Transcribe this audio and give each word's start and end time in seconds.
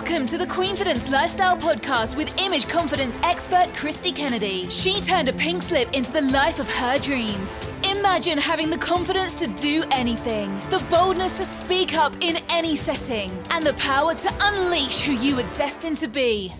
Welcome 0.00 0.24
to 0.28 0.38
the 0.38 0.46
Queenfidence 0.46 1.10
Lifestyle 1.10 1.58
Podcast 1.58 2.16
with 2.16 2.34
image 2.40 2.66
confidence 2.66 3.18
expert 3.22 3.68
Christy 3.74 4.10
Kennedy. 4.10 4.66
She 4.70 4.98
turned 5.02 5.28
a 5.28 5.32
pink 5.34 5.60
slip 5.60 5.92
into 5.92 6.10
the 6.10 6.22
life 6.22 6.58
of 6.58 6.66
her 6.76 6.98
dreams. 6.98 7.66
Imagine 7.84 8.38
having 8.38 8.70
the 8.70 8.78
confidence 8.78 9.34
to 9.34 9.46
do 9.48 9.84
anything, 9.90 10.58
the 10.70 10.82
boldness 10.88 11.36
to 11.36 11.44
speak 11.44 11.94
up 11.96 12.14
in 12.22 12.38
any 12.48 12.76
setting, 12.76 13.30
and 13.50 13.62
the 13.62 13.74
power 13.74 14.14
to 14.14 14.34
unleash 14.40 15.02
who 15.02 15.12
you 15.12 15.36
were 15.36 15.52
destined 15.52 15.98
to 15.98 16.08
be. 16.08 16.50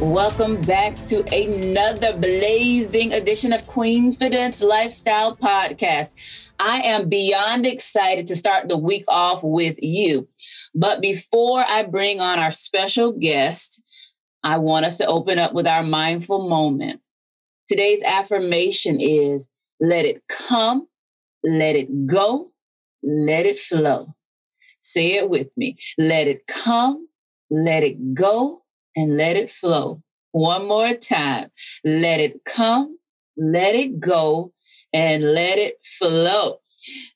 Welcome 0.00 0.62
back 0.62 0.94
to 1.08 1.22
another 1.34 2.16
blazing 2.16 3.12
edition 3.12 3.52
of 3.52 3.60
Queenfidence 3.66 4.62
Lifestyle 4.66 5.36
Podcast. 5.36 6.08
I 6.58 6.80
am 6.80 7.08
beyond 7.08 7.66
excited 7.66 8.26
to 8.28 8.36
start 8.36 8.68
the 8.68 8.76
week 8.76 9.04
off 9.08 9.40
with 9.42 9.76
you. 9.78 10.28
But 10.74 11.00
before 11.00 11.64
I 11.66 11.84
bring 11.84 12.20
on 12.20 12.38
our 12.38 12.52
special 12.52 13.12
guest, 13.12 13.80
I 14.42 14.58
want 14.58 14.86
us 14.86 14.96
to 14.98 15.06
open 15.06 15.38
up 15.38 15.52
with 15.52 15.66
our 15.66 15.82
mindful 15.82 16.48
moment. 16.48 17.00
Today's 17.68 18.02
affirmation 18.02 19.00
is 19.00 19.50
let 19.80 20.04
it 20.04 20.22
come, 20.28 20.88
let 21.44 21.76
it 21.76 22.06
go, 22.06 22.50
let 23.02 23.46
it 23.46 23.60
flow. 23.60 24.14
Say 24.82 25.16
it 25.16 25.28
with 25.28 25.48
me. 25.56 25.76
Let 25.98 26.26
it 26.26 26.46
come, 26.46 27.06
let 27.50 27.82
it 27.82 28.14
go, 28.14 28.62
and 28.96 29.16
let 29.16 29.36
it 29.36 29.50
flow. 29.50 30.02
One 30.32 30.66
more 30.66 30.94
time. 30.94 31.50
Let 31.84 32.20
it 32.20 32.44
come, 32.44 32.98
let 33.36 33.74
it 33.74 34.00
go, 34.00 34.52
and 34.92 35.22
let 35.22 35.58
it 35.58 35.78
flow. 35.98 36.60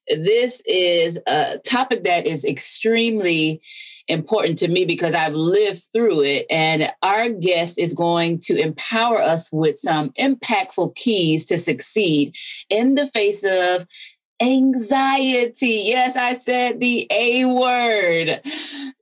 This 0.08 0.60
is 0.66 1.18
a 1.26 1.58
topic 1.64 2.04
that 2.04 2.26
is 2.26 2.44
extremely 2.44 3.60
important 4.08 4.58
to 4.58 4.68
me 4.68 4.84
because 4.84 5.14
I've 5.14 5.34
lived 5.34 5.86
through 5.94 6.22
it. 6.22 6.46
And 6.50 6.92
our 7.02 7.28
guest 7.28 7.78
is 7.78 7.94
going 7.94 8.40
to 8.40 8.56
empower 8.56 9.22
us 9.22 9.50
with 9.52 9.78
some 9.78 10.10
impactful 10.18 10.96
keys 10.96 11.44
to 11.46 11.58
succeed 11.58 12.34
in 12.68 12.96
the 12.96 13.08
face 13.08 13.44
of 13.44 13.86
anxiety. 14.40 15.82
Yes, 15.86 16.16
I 16.16 16.36
said 16.36 16.80
the 16.80 17.06
A 17.10 17.44
word. 17.44 18.42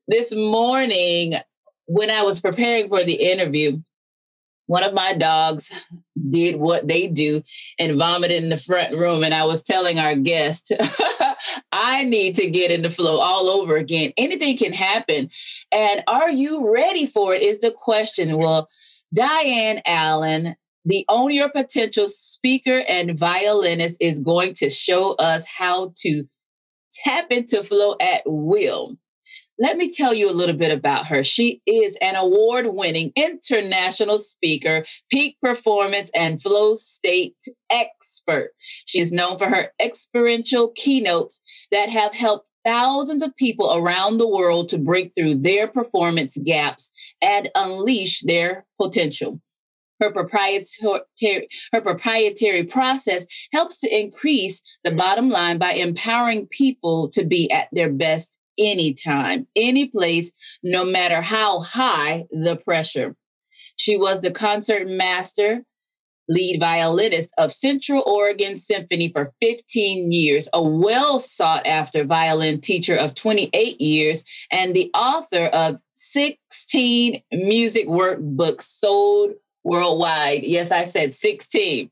This 0.06 0.32
morning, 0.34 1.34
when 1.86 2.10
I 2.10 2.22
was 2.22 2.40
preparing 2.40 2.88
for 2.88 3.02
the 3.02 3.14
interview, 3.14 3.80
one 4.70 4.84
of 4.84 4.94
my 4.94 5.12
dogs 5.12 5.68
did 6.30 6.60
what 6.60 6.86
they 6.86 7.08
do 7.08 7.42
and 7.80 7.98
vomited 7.98 8.40
in 8.40 8.50
the 8.50 8.56
front 8.56 8.96
room. 8.96 9.24
And 9.24 9.34
I 9.34 9.42
was 9.42 9.64
telling 9.64 9.98
our 9.98 10.14
guest, 10.14 10.70
I 11.72 12.04
need 12.04 12.36
to 12.36 12.48
get 12.48 12.70
in 12.70 12.82
the 12.82 12.90
flow 12.92 13.18
all 13.18 13.48
over 13.48 13.74
again. 13.74 14.12
Anything 14.16 14.56
can 14.56 14.72
happen. 14.72 15.28
And 15.72 16.04
are 16.06 16.30
you 16.30 16.72
ready 16.72 17.08
for 17.08 17.34
it? 17.34 17.42
Is 17.42 17.58
the 17.58 17.72
question. 17.72 18.36
Well, 18.36 18.68
Diane 19.12 19.82
Allen, 19.86 20.54
the 20.84 21.04
Own 21.08 21.34
Your 21.34 21.48
Potential 21.48 22.06
speaker 22.06 22.78
and 22.88 23.18
violinist, 23.18 23.96
is 23.98 24.20
going 24.20 24.54
to 24.54 24.70
show 24.70 25.14
us 25.14 25.44
how 25.44 25.92
to 26.02 26.22
tap 27.02 27.32
into 27.32 27.64
flow 27.64 27.96
at 28.00 28.22
will. 28.24 28.96
Let 29.60 29.76
me 29.76 29.92
tell 29.92 30.14
you 30.14 30.30
a 30.30 30.32
little 30.32 30.56
bit 30.56 30.72
about 30.72 31.06
her. 31.08 31.22
She 31.22 31.60
is 31.66 31.94
an 32.00 32.16
award 32.16 32.68
winning 32.68 33.12
international 33.14 34.16
speaker, 34.16 34.86
peak 35.12 35.36
performance, 35.42 36.10
and 36.14 36.40
flow 36.40 36.76
state 36.76 37.36
expert. 37.68 38.52
She 38.86 39.00
is 39.00 39.12
known 39.12 39.36
for 39.36 39.50
her 39.50 39.70
experiential 39.78 40.72
keynotes 40.76 41.42
that 41.72 41.90
have 41.90 42.14
helped 42.14 42.48
thousands 42.64 43.22
of 43.22 43.36
people 43.36 43.76
around 43.76 44.16
the 44.16 44.26
world 44.26 44.70
to 44.70 44.78
break 44.78 45.12
through 45.14 45.34
their 45.34 45.68
performance 45.68 46.38
gaps 46.42 46.90
and 47.20 47.50
unleash 47.54 48.22
their 48.22 48.64
potential. 48.80 49.42
Her 50.00 50.10
proprietary, 50.10 51.48
her 51.74 51.80
proprietary 51.82 52.64
process 52.64 53.26
helps 53.52 53.78
to 53.80 53.94
increase 53.94 54.62
the 54.84 54.92
bottom 54.92 55.28
line 55.28 55.58
by 55.58 55.72
empowering 55.72 56.46
people 56.46 57.10
to 57.10 57.26
be 57.26 57.50
at 57.50 57.68
their 57.72 57.90
best 57.92 58.39
anytime, 58.60 59.46
any 59.56 59.86
place, 59.86 60.30
no 60.62 60.84
matter 60.84 61.22
how 61.22 61.60
high 61.60 62.26
the 62.30 62.56
pressure. 62.56 63.16
She 63.76 63.96
was 63.96 64.20
the 64.20 64.30
concert 64.30 64.86
master, 64.86 65.64
lead 66.28 66.60
violinist 66.60 67.30
of 67.38 67.52
Central 67.52 68.02
Oregon 68.06 68.58
Symphony 68.58 69.10
for 69.10 69.32
15 69.40 70.12
years, 70.12 70.48
a 70.52 70.62
well 70.62 71.18
sought 71.18 71.66
after 71.66 72.04
violin 72.04 72.60
teacher 72.60 72.94
of 72.94 73.14
28 73.14 73.80
years, 73.80 74.22
and 74.50 74.74
the 74.74 74.90
author 74.94 75.46
of 75.46 75.78
16 75.94 77.22
music 77.32 77.88
workbooks 77.88 78.62
sold 78.62 79.32
worldwide. 79.64 80.42
Yes, 80.44 80.70
I 80.70 80.86
said 80.86 81.14
16. 81.14 81.90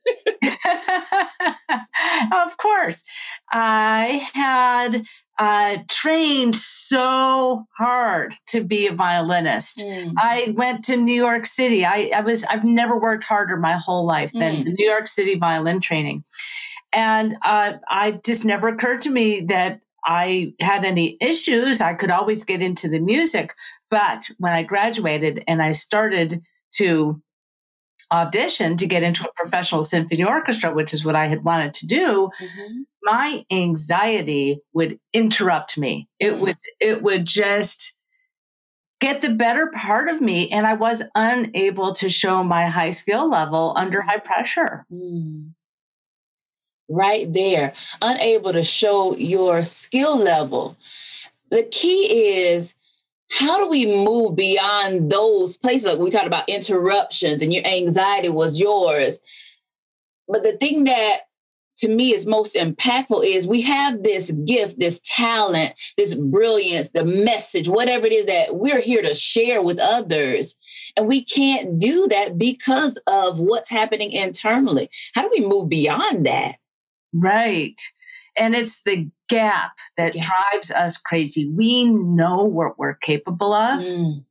of 2.34 2.58
course. 2.58 3.04
I 3.52 4.28
had 4.34 5.06
uh, 5.40 5.78
trained 5.90 6.56
so 6.56 7.66
hard 7.78 8.34
to 8.48 8.64
be 8.64 8.88
a 8.88 8.94
violinist. 8.94 9.80
Mm. 9.80 10.14
I 10.18 10.54
went 10.56 10.86
to 10.86 10.98
New 10.98 11.14
York 11.14 11.46
City. 11.46 11.86
I, 11.86 12.12
I, 12.16 12.22
was 12.22 12.44
I've 12.44 12.64
never 12.64 12.98
worked 12.98 13.24
harder 13.24 13.58
my 13.58 13.74
whole 13.74 14.06
life 14.06 14.32
than 14.32 14.64
mm. 14.64 14.74
New 14.78 14.88
York 14.88 15.08
City 15.08 15.36
violin 15.36 15.80
training, 15.82 16.24
and 16.92 17.36
uh, 17.44 17.74
I 17.90 18.20
just 18.24 18.46
never 18.46 18.68
occurred 18.68 19.02
to 19.02 19.10
me 19.10 19.42
that 19.42 19.82
I 20.06 20.54
had 20.60 20.86
any 20.86 21.18
issues. 21.20 21.82
I 21.82 21.94
could 21.94 22.12
always 22.12 22.44
get 22.44 22.62
into 22.62 22.88
the 22.88 23.00
music, 23.00 23.56
but 23.90 24.30
when 24.38 24.54
I 24.54 24.64
graduated 24.64 25.44
and 25.48 25.62
I 25.62 25.72
started 25.72 26.42
to 26.76 27.22
audition 28.14 28.78
to 28.78 28.86
get 28.86 29.04
into 29.04 29.28
a 29.28 29.34
professional 29.34 29.84
symphony 29.84 30.24
orchestra, 30.24 30.74
which 30.74 30.94
is 30.94 31.04
what 31.04 31.16
I 31.16 31.28
had 31.28 31.44
wanted 31.44 31.74
to 31.76 31.88
do, 31.88 32.30
mm-hmm. 32.40 32.82
my 33.02 33.44
anxiety 33.52 34.62
would 34.74 35.00
interrupt 35.12 35.78
me. 35.78 36.08
It 36.20 36.34
mm-hmm. 36.34 36.42
would 36.42 36.58
it 36.80 37.02
would 37.02 37.26
just 37.26 37.98
get 39.00 39.22
the 39.22 39.32
better 39.32 39.68
part 39.76 40.08
of 40.08 40.22
me 40.22 40.50
and 40.50 40.66
I 40.66 40.76
was 40.76 41.02
unable 41.14 41.92
to 41.96 42.10
show 42.10 42.42
my 42.42 42.68
high 42.68 42.92
skill 42.92 43.30
level 43.30 43.74
under 43.76 44.02
high 44.02 44.20
pressure. 44.20 44.86
Mm. 44.90 45.52
Right 46.88 47.32
there, 47.34 47.74
unable 48.02 48.54
to 48.54 48.64
show 48.64 49.16
your 49.16 49.66
skill 49.66 50.18
level. 50.18 50.78
The 51.50 51.64
key 51.64 52.06
is 52.46 52.76
how 53.34 53.58
do 53.58 53.68
we 53.68 53.86
move 53.88 54.36
beyond 54.36 55.12
those 55.12 55.58
places? 55.58 55.86
Like 55.86 55.98
we 55.98 56.12
talked 56.12 56.28
about 56.28 56.48
interruptions 56.48 57.42
and 57.42 57.52
your 57.52 57.66
anxiety 57.66 58.30
was 58.30 58.60
yours. 58.60 59.20
But 60.28 60.44
the 60.44 60.56
thing 60.58 60.84
that 60.84 61.22
to 61.78 61.88
me 61.88 62.14
is 62.14 62.28
most 62.28 62.54
impactful 62.54 63.26
is 63.26 63.48
we 63.48 63.62
have 63.62 64.04
this 64.04 64.30
gift, 64.46 64.78
this 64.78 65.00
talent, 65.04 65.74
this 65.98 66.14
brilliance, 66.14 66.90
the 66.94 67.04
message, 67.04 67.68
whatever 67.68 68.06
it 68.06 68.14
is 68.14 68.28
that 68.28 68.56
we're 68.56 68.82
here 68.82 69.02
to 69.02 69.16
share 69.16 69.64
with 69.64 69.80
others. 69.80 70.54
And 70.96 71.08
we 71.08 71.26
can't 71.26 71.80
do 71.80 72.08
that 72.10 72.38
because 72.38 73.00
of 73.08 73.40
what's 73.40 73.72
happening 73.72 74.12
internally. 74.12 74.92
How 75.16 75.24
do 75.24 75.32
we 75.36 75.44
move 75.44 75.70
beyond 75.70 76.28
that? 76.28 76.58
Right. 77.12 77.82
And 78.38 78.54
it's 78.54 78.84
the 78.84 79.10
gap 79.34 79.72
that 79.98 80.16
yeah. 80.16 80.22
drives 80.22 80.72
us 80.72 80.98
crazy. 80.98 81.50
We 81.50 81.86
know 81.86 82.44
what 82.44 82.78
we're 82.78 82.96
capable 82.96 83.54
of. 83.54 83.82
Mm. 83.82 84.26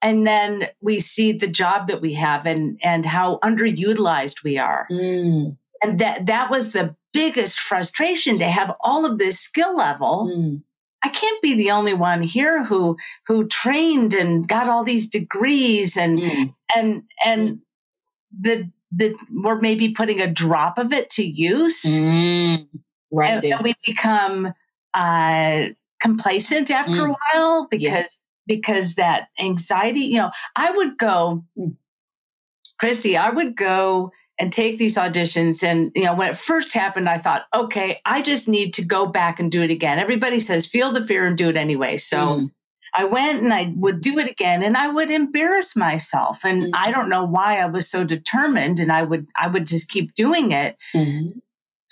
And 0.00 0.26
then 0.26 0.68
we 0.80 0.98
see 0.98 1.32
the 1.32 1.46
job 1.46 1.86
that 1.86 2.00
we 2.00 2.14
have 2.14 2.44
and, 2.44 2.78
and 2.82 3.06
how 3.06 3.38
underutilized 3.42 4.42
we 4.42 4.58
are. 4.58 4.86
Mm 4.90 5.56
and 5.82 5.98
that 5.98 6.26
that 6.26 6.50
was 6.50 6.72
the 6.72 6.94
biggest 7.12 7.58
frustration 7.58 8.38
to 8.38 8.48
have 8.48 8.74
all 8.80 9.04
of 9.04 9.18
this 9.18 9.38
skill 9.38 9.76
level 9.76 10.30
mm. 10.32 10.62
i 11.02 11.08
can't 11.08 11.42
be 11.42 11.54
the 11.54 11.70
only 11.70 11.92
one 11.92 12.22
here 12.22 12.64
who 12.64 12.96
who 13.26 13.46
trained 13.48 14.14
and 14.14 14.48
got 14.48 14.68
all 14.68 14.84
these 14.84 15.08
degrees 15.08 15.96
and 15.96 16.20
mm. 16.20 16.54
and 16.74 17.02
and 17.24 17.58
the 18.40 18.70
the 18.90 19.14
we're 19.30 19.60
maybe 19.60 19.90
putting 19.90 20.20
a 20.20 20.32
drop 20.32 20.78
of 20.78 20.92
it 20.92 21.10
to 21.10 21.24
use 21.24 21.82
mm. 21.82 22.66
Right 23.12 23.44
and, 23.44 23.44
and, 23.44 23.62
we 23.62 23.74
become 23.86 24.52
uh 24.94 25.64
complacent 26.00 26.70
after 26.70 27.06
a 27.06 27.08
mm. 27.08 27.16
while 27.32 27.68
because 27.70 27.90
yeah. 27.90 28.04
because 28.46 28.94
that 28.96 29.28
anxiety 29.38 30.00
you 30.00 30.18
know 30.18 30.30
i 30.56 30.70
would 30.70 30.98
go 30.98 31.44
mm. 31.58 31.76
christy 32.78 33.16
i 33.16 33.30
would 33.30 33.56
go 33.56 34.10
and 34.38 34.52
take 34.52 34.78
these 34.78 34.96
auditions. 34.96 35.62
And, 35.62 35.92
you 35.94 36.04
know, 36.04 36.14
when 36.14 36.30
it 36.30 36.36
first 36.36 36.72
happened, 36.72 37.08
I 37.08 37.18
thought, 37.18 37.44
okay, 37.54 38.00
I 38.04 38.22
just 38.22 38.48
need 38.48 38.74
to 38.74 38.84
go 38.84 39.06
back 39.06 39.38
and 39.38 39.52
do 39.52 39.62
it 39.62 39.70
again. 39.70 39.98
Everybody 39.98 40.40
says, 40.40 40.66
feel 40.66 40.92
the 40.92 41.04
fear 41.04 41.26
and 41.26 41.36
do 41.36 41.48
it 41.48 41.56
anyway. 41.56 41.96
So 41.98 42.16
mm. 42.16 42.50
I 42.94 43.04
went 43.04 43.42
and 43.42 43.52
I 43.54 43.72
would 43.76 44.00
do 44.00 44.18
it 44.18 44.30
again 44.30 44.62
and 44.62 44.76
I 44.76 44.88
would 44.88 45.10
embarrass 45.10 45.76
myself. 45.76 46.44
And 46.44 46.62
mm. 46.62 46.70
I 46.74 46.90
don't 46.90 47.08
know 47.08 47.24
why 47.24 47.58
I 47.58 47.66
was 47.66 47.88
so 47.88 48.04
determined 48.04 48.80
and 48.80 48.90
I 48.90 49.02
would, 49.02 49.28
I 49.36 49.48
would 49.48 49.66
just 49.66 49.88
keep 49.88 50.14
doing 50.14 50.52
it. 50.52 50.76
Mm. 50.94 51.40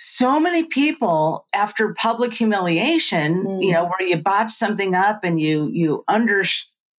So 0.02 0.40
many 0.40 0.64
people 0.64 1.44
after 1.52 1.92
public 1.92 2.32
humiliation, 2.32 3.60
you 3.60 3.68
mm. 3.68 3.72
know, 3.74 3.84
where 3.84 4.00
you 4.00 4.16
botch 4.16 4.50
something 4.50 4.94
up 4.94 5.24
and 5.24 5.38
you, 5.38 5.68
you 5.70 6.04
under, 6.08 6.42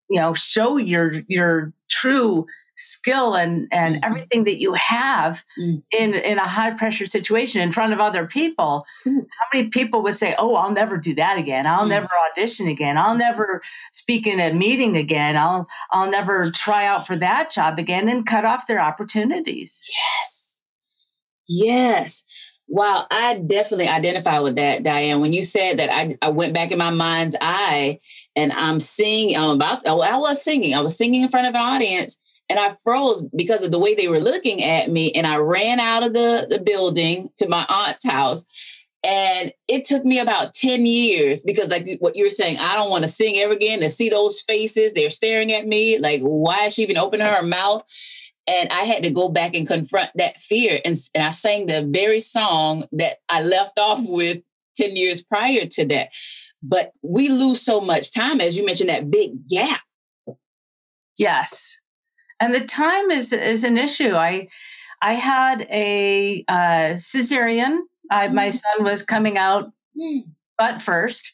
you 0.07 0.19
know, 0.19 0.35
show 0.35 0.77
your, 0.77 1.23
your 1.27 1.73
true 1.89 2.45
skill 2.77 3.35
and 3.35 3.67
and 3.71 3.95
mm-hmm. 3.95 4.05
everything 4.05 4.43
that 4.43 4.59
you 4.59 4.73
have 4.73 5.43
mm-hmm. 5.59 5.77
in 5.91 6.13
in 6.13 6.37
a 6.37 6.47
high 6.47 6.71
pressure 6.71 7.05
situation 7.07 7.61
in 7.61 7.71
front 7.71 7.93
of 7.93 7.99
other 7.99 8.25
people 8.25 8.85
mm-hmm. 9.05 9.19
how 9.19 9.47
many 9.53 9.67
people 9.69 10.01
would 10.01 10.15
say 10.15 10.33
oh 10.39 10.55
i'll 10.55 10.71
never 10.71 10.97
do 10.97 11.13
that 11.13 11.37
again 11.37 11.67
i'll 11.67 11.85
mm. 11.85 11.89
never 11.89 12.09
audition 12.31 12.67
again 12.67 12.97
i'll 12.97 13.15
never 13.15 13.61
speak 13.91 14.25
in 14.25 14.39
a 14.39 14.51
meeting 14.51 14.97
again 14.97 15.37
i'll 15.37 15.67
i'll 15.91 16.09
never 16.09 16.49
try 16.49 16.87
out 16.87 17.05
for 17.05 17.15
that 17.15 17.51
job 17.51 17.77
again 17.77 18.09
and 18.09 18.25
cut 18.25 18.45
off 18.45 18.65
their 18.65 18.79
opportunities 18.79 19.87
yes 19.93 20.63
yes 21.47 22.23
Wow, 22.71 23.05
I 23.11 23.35
definitely 23.35 23.89
identify 23.89 24.39
with 24.39 24.55
that, 24.55 24.83
Diane. 24.83 25.19
When 25.19 25.33
you 25.33 25.43
said 25.43 25.77
that, 25.79 25.93
I, 25.93 26.17
I 26.21 26.29
went 26.29 26.53
back 26.53 26.71
in 26.71 26.77
my 26.77 26.89
mind's 26.89 27.35
eye 27.41 27.99
and 28.37 28.53
I'm 28.53 28.79
singing. 28.79 29.35
I'm 29.35 29.49
about. 29.49 29.81
Oh, 29.85 29.99
I 29.99 30.15
was 30.15 30.41
singing. 30.41 30.73
I 30.73 30.79
was 30.79 30.95
singing 30.95 31.21
in 31.21 31.27
front 31.27 31.47
of 31.47 31.53
an 31.53 31.59
audience, 31.61 32.15
and 32.47 32.57
I 32.57 32.77
froze 32.81 33.25
because 33.35 33.63
of 33.63 33.71
the 33.73 33.79
way 33.79 33.93
they 33.93 34.07
were 34.07 34.21
looking 34.21 34.63
at 34.63 34.89
me. 34.89 35.11
And 35.11 35.27
I 35.27 35.35
ran 35.35 35.81
out 35.81 36.03
of 36.03 36.13
the, 36.13 36.47
the 36.49 36.59
building 36.59 37.29
to 37.39 37.49
my 37.49 37.65
aunt's 37.67 38.05
house. 38.05 38.45
And 39.03 39.51
it 39.67 39.83
took 39.83 40.05
me 40.05 40.19
about 40.19 40.53
10 40.53 40.85
years 40.85 41.41
because, 41.41 41.67
like 41.69 41.85
what 41.99 42.15
you 42.15 42.23
were 42.23 42.29
saying, 42.29 42.57
I 42.59 42.75
don't 42.75 42.89
want 42.89 43.01
to 43.01 43.09
sing 43.09 43.37
ever 43.39 43.51
again 43.51 43.81
to 43.81 43.89
see 43.89 44.07
those 44.07 44.39
faces. 44.47 44.93
They're 44.93 45.09
staring 45.09 45.51
at 45.51 45.67
me. 45.67 45.97
Like, 45.99 46.21
why 46.21 46.67
is 46.67 46.75
she 46.75 46.83
even 46.83 46.97
opening 46.97 47.27
her 47.27 47.41
mouth? 47.43 47.83
And 48.51 48.69
I 48.69 48.83
had 48.83 49.03
to 49.03 49.11
go 49.11 49.29
back 49.29 49.53
and 49.53 49.67
confront 49.67 50.11
that 50.15 50.41
fear. 50.41 50.81
And, 50.83 50.99
and 51.15 51.23
I 51.23 51.31
sang 51.31 51.67
the 51.67 51.87
very 51.89 52.19
song 52.19 52.85
that 52.91 53.17
I 53.29 53.41
left 53.41 53.79
off 53.79 54.01
with 54.01 54.43
10 54.75 54.95
years 54.95 55.21
prior 55.21 55.65
to 55.65 55.85
that. 55.87 56.09
But 56.61 56.91
we 57.01 57.29
lose 57.29 57.61
so 57.61 57.79
much 57.79 58.11
time, 58.11 58.41
as 58.41 58.57
you 58.57 58.65
mentioned, 58.65 58.89
that 58.89 59.09
big 59.09 59.47
gap. 59.47 59.81
Yes 61.17 61.81
and 62.41 62.53
the 62.53 62.65
time 62.65 63.11
is 63.11 63.31
is 63.31 63.63
an 63.63 63.77
issue. 63.77 64.15
I 64.15 64.49
I 65.01 65.13
had 65.13 65.61
a 65.69 66.43
uh, 66.47 66.95
cesarean. 66.95 67.79
I, 68.09 68.27
mm. 68.27 68.33
My 68.33 68.49
son 68.49 68.83
was 68.83 69.03
coming 69.03 69.37
out 69.37 69.71
mm. 69.97 70.23
butt 70.57 70.81
first, 70.81 71.31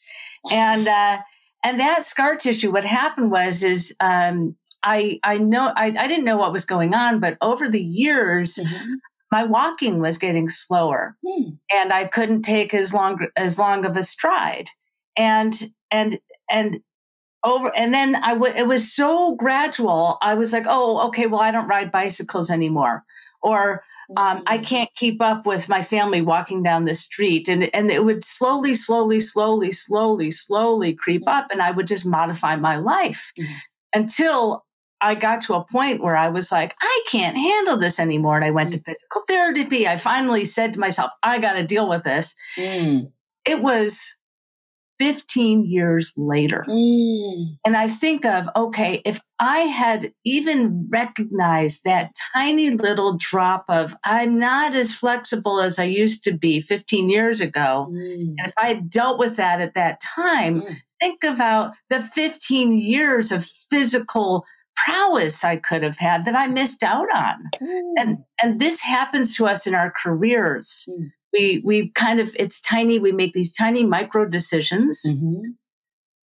and 0.50 0.86
uh, 0.86 1.18
and 1.64 1.80
that 1.80 2.04
scar 2.04 2.36
tissue. 2.36 2.70
What 2.70 2.84
happened 2.84 3.32
was 3.32 3.64
is 3.64 3.94
um, 3.98 4.54
I 4.82 5.20
I 5.22 5.38
know 5.38 5.72
I, 5.74 5.86
I 5.98 6.08
didn't 6.08 6.24
know 6.24 6.36
what 6.36 6.52
was 6.52 6.64
going 6.64 6.94
on, 6.94 7.20
but 7.20 7.36
over 7.40 7.68
the 7.68 7.82
years. 7.82 8.54
Mm-hmm. 8.56 8.94
My 9.30 9.44
walking 9.44 10.00
was 10.00 10.16
getting 10.16 10.48
slower, 10.48 11.14
mm. 11.22 11.58
and 11.70 11.92
I 11.92 12.06
couldn't 12.06 12.40
take 12.40 12.72
as 12.72 12.94
long 12.94 13.26
as 13.36 13.58
long 13.58 13.84
of 13.84 13.94
a 13.94 14.02
stride, 14.02 14.70
and 15.18 15.54
and 15.90 16.18
and 16.50 16.80
over 17.44 17.70
and 17.76 17.92
then 17.92 18.16
I 18.16 18.32
it 18.56 18.66
was 18.66 18.92
so 18.92 19.36
gradual. 19.36 20.18
I 20.22 20.34
was 20.34 20.52
like, 20.52 20.64
oh, 20.66 21.08
okay, 21.08 21.26
well, 21.26 21.40
I 21.40 21.50
don't 21.50 21.68
ride 21.68 21.92
bicycles 21.92 22.50
anymore. 22.50 23.04
Or 23.42 23.84
um, 24.16 24.42
I 24.46 24.58
mm. 24.58 24.66
can't 24.66 24.90
keep 24.94 25.20
up 25.20 25.46
with 25.46 25.68
my 25.68 25.82
family 25.82 26.22
walking 26.22 26.62
down 26.62 26.86
the 26.86 26.94
street. 26.94 27.48
And, 27.48 27.72
and 27.74 27.90
it 27.90 28.04
would 28.04 28.24
slowly, 28.24 28.74
slowly, 28.74 29.20
slowly, 29.20 29.70
slowly, 29.70 30.30
slowly 30.30 30.94
creep 30.94 31.24
mm. 31.26 31.32
up. 31.32 31.48
And 31.50 31.60
I 31.60 31.70
would 31.70 31.86
just 31.86 32.06
modify 32.06 32.56
my 32.56 32.76
life 32.76 33.32
mm-hmm. 33.38 33.52
until 33.94 34.64
I 35.00 35.14
got 35.14 35.40
to 35.42 35.54
a 35.54 35.64
point 35.64 36.02
where 36.02 36.16
I 36.16 36.28
was 36.28 36.50
like, 36.50 36.74
I 36.80 37.04
can't 37.08 37.36
handle 37.36 37.76
this 37.76 37.98
anymore. 37.98 38.36
And 38.36 38.44
I 38.44 38.50
went 38.50 38.72
to 38.72 38.80
physical 38.80 39.22
therapy. 39.28 39.86
I 39.86 39.96
finally 39.96 40.44
said 40.44 40.74
to 40.74 40.80
myself, 40.80 41.10
I 41.22 41.38
got 41.38 41.54
to 41.54 41.64
deal 41.64 41.88
with 41.88 42.04
this. 42.04 42.34
Mm. 42.56 43.12
It 43.44 43.62
was 43.62 44.16
15 44.98 45.64
years 45.64 46.12
later. 46.16 46.64
Mm. 46.68 47.56
And 47.64 47.76
I 47.76 47.86
think 47.86 48.24
of, 48.24 48.48
okay, 48.56 49.00
if 49.04 49.20
I 49.38 49.60
had 49.60 50.12
even 50.24 50.88
recognized 50.90 51.84
that 51.84 52.16
tiny 52.34 52.70
little 52.70 53.16
drop 53.16 53.64
of, 53.68 53.94
I'm 54.04 54.38
not 54.38 54.74
as 54.74 54.92
flexible 54.92 55.60
as 55.60 55.78
I 55.78 55.84
used 55.84 56.24
to 56.24 56.32
be 56.32 56.60
15 56.60 57.08
years 57.08 57.40
ago. 57.40 57.88
Mm. 57.90 58.34
And 58.38 58.48
if 58.48 58.54
I 58.58 58.68
had 58.68 58.90
dealt 58.90 59.18
with 59.18 59.36
that 59.36 59.60
at 59.60 59.74
that 59.74 60.00
time, 60.00 60.62
mm. 60.62 60.76
think 61.00 61.22
about 61.22 61.74
the 61.90 62.02
15 62.02 62.72
years 62.72 63.30
of 63.30 63.48
physical 63.70 64.44
prowess 64.84 65.44
I 65.44 65.56
could 65.56 65.82
have 65.82 65.98
had 65.98 66.24
that 66.24 66.36
I 66.36 66.46
missed 66.46 66.82
out 66.82 67.08
on. 67.14 67.50
And, 67.96 68.18
mm. 68.18 68.24
and 68.42 68.60
this 68.60 68.80
happens 68.80 69.36
to 69.36 69.46
us 69.46 69.66
in 69.66 69.74
our 69.74 69.92
careers. 70.02 70.84
Mm 70.88 71.12
we 71.32 71.62
we 71.64 71.90
kind 71.90 72.20
of 72.20 72.34
it's 72.38 72.60
tiny 72.60 72.98
we 72.98 73.12
make 73.12 73.32
these 73.32 73.54
tiny 73.54 73.84
micro 73.84 74.24
decisions 74.24 75.02
mm-hmm. 75.06 75.50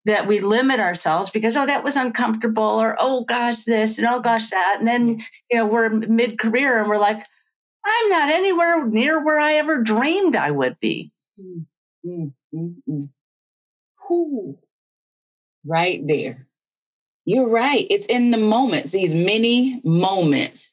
that 0.05 0.27
we 0.27 0.39
limit 0.39 0.79
ourselves 0.79 1.29
because 1.29 1.55
oh 1.55 1.65
that 1.65 1.83
was 1.83 1.95
uncomfortable 1.95 2.63
or 2.63 2.95
oh 2.99 3.23
gosh 3.23 3.63
this 3.63 3.97
and 3.97 4.07
oh 4.07 4.19
gosh 4.19 4.49
that 4.49 4.77
and 4.79 4.87
then 4.87 5.19
you 5.49 5.57
know 5.57 5.65
we're 5.65 5.89
mid 5.89 6.39
career 6.39 6.79
and 6.79 6.89
we're 6.89 6.97
like 6.97 7.23
i'm 7.85 8.09
not 8.09 8.29
anywhere 8.29 8.85
near 8.87 9.23
where 9.23 9.39
i 9.39 9.53
ever 9.53 9.81
dreamed 9.81 10.35
i 10.35 10.49
would 10.51 10.79
be 10.79 11.11
mm-hmm. 11.39 13.03
right 15.65 16.01
there 16.07 16.47
you're 17.25 17.49
right 17.49 17.87
it's 17.89 18.05
in 18.07 18.31
the 18.31 18.37
moments 18.37 18.91
these 18.91 19.13
many 19.13 19.81
moments 19.83 20.71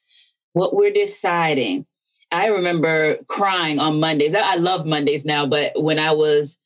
what 0.52 0.75
we're 0.75 0.92
deciding 0.92 1.87
I 2.32 2.47
remember 2.47 3.18
crying 3.28 3.78
on 3.78 4.00
Mondays. 4.00 4.35
I 4.35 4.54
love 4.54 4.87
Mondays 4.87 5.25
now, 5.25 5.47
but 5.47 5.73
when 5.76 5.99
I 5.99 6.12
was 6.12 6.56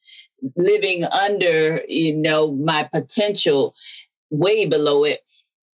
living 0.56 1.04
under, 1.04 1.82
you 1.88 2.14
know, 2.14 2.52
my 2.52 2.84
potential 2.84 3.74
way 4.30 4.66
below 4.66 5.04
it, 5.04 5.20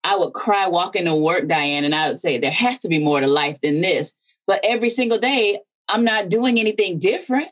I 0.04 0.16
would 0.16 0.32
cry 0.32 0.68
walking 0.68 1.04
to 1.04 1.14
work, 1.14 1.48
Diane, 1.48 1.84
and 1.84 1.94
I 1.94 2.08
would 2.08 2.18
say, 2.18 2.38
there 2.38 2.52
has 2.52 2.78
to 2.80 2.88
be 2.88 2.98
more 3.02 3.20
to 3.20 3.26
life 3.26 3.58
than 3.62 3.82
this. 3.82 4.12
But 4.46 4.60
every 4.62 4.90
single 4.90 5.18
day, 5.18 5.60
I'm 5.88 6.04
not 6.04 6.28
doing 6.28 6.58
anything 6.58 7.00
different. 7.00 7.48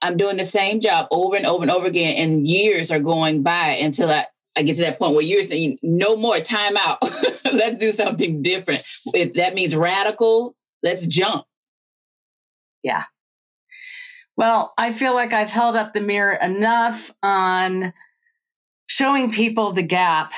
I'm 0.00 0.16
doing 0.16 0.38
the 0.38 0.44
same 0.44 0.80
job 0.80 1.06
over 1.10 1.36
and 1.36 1.46
over 1.46 1.62
and 1.62 1.70
over 1.70 1.86
again, 1.86 2.16
and 2.16 2.48
years 2.48 2.90
are 2.90 2.98
going 2.98 3.42
by 3.42 3.72
until 3.72 4.10
I, 4.10 4.26
I 4.56 4.62
get 4.62 4.76
to 4.76 4.82
that 4.82 4.98
point 4.98 5.14
where 5.14 5.24
you're 5.24 5.42
saying, 5.42 5.78
no 5.82 6.16
more 6.16 6.40
time 6.40 6.76
out. 6.76 6.98
Let's 7.52 7.78
do 7.78 7.92
something 7.92 8.42
different. 8.42 8.84
If 9.06 9.34
that 9.34 9.54
means 9.54 9.74
radical, 9.74 10.54
let's 10.82 11.06
jump. 11.06 11.44
Yeah. 12.82 13.04
Well, 14.36 14.72
I 14.76 14.92
feel 14.92 15.14
like 15.14 15.32
I've 15.32 15.50
held 15.50 15.76
up 15.76 15.92
the 15.92 16.00
mirror 16.00 16.32
enough 16.34 17.12
on 17.22 17.92
showing 18.86 19.32
people 19.32 19.72
the 19.72 19.82
gap 19.82 20.32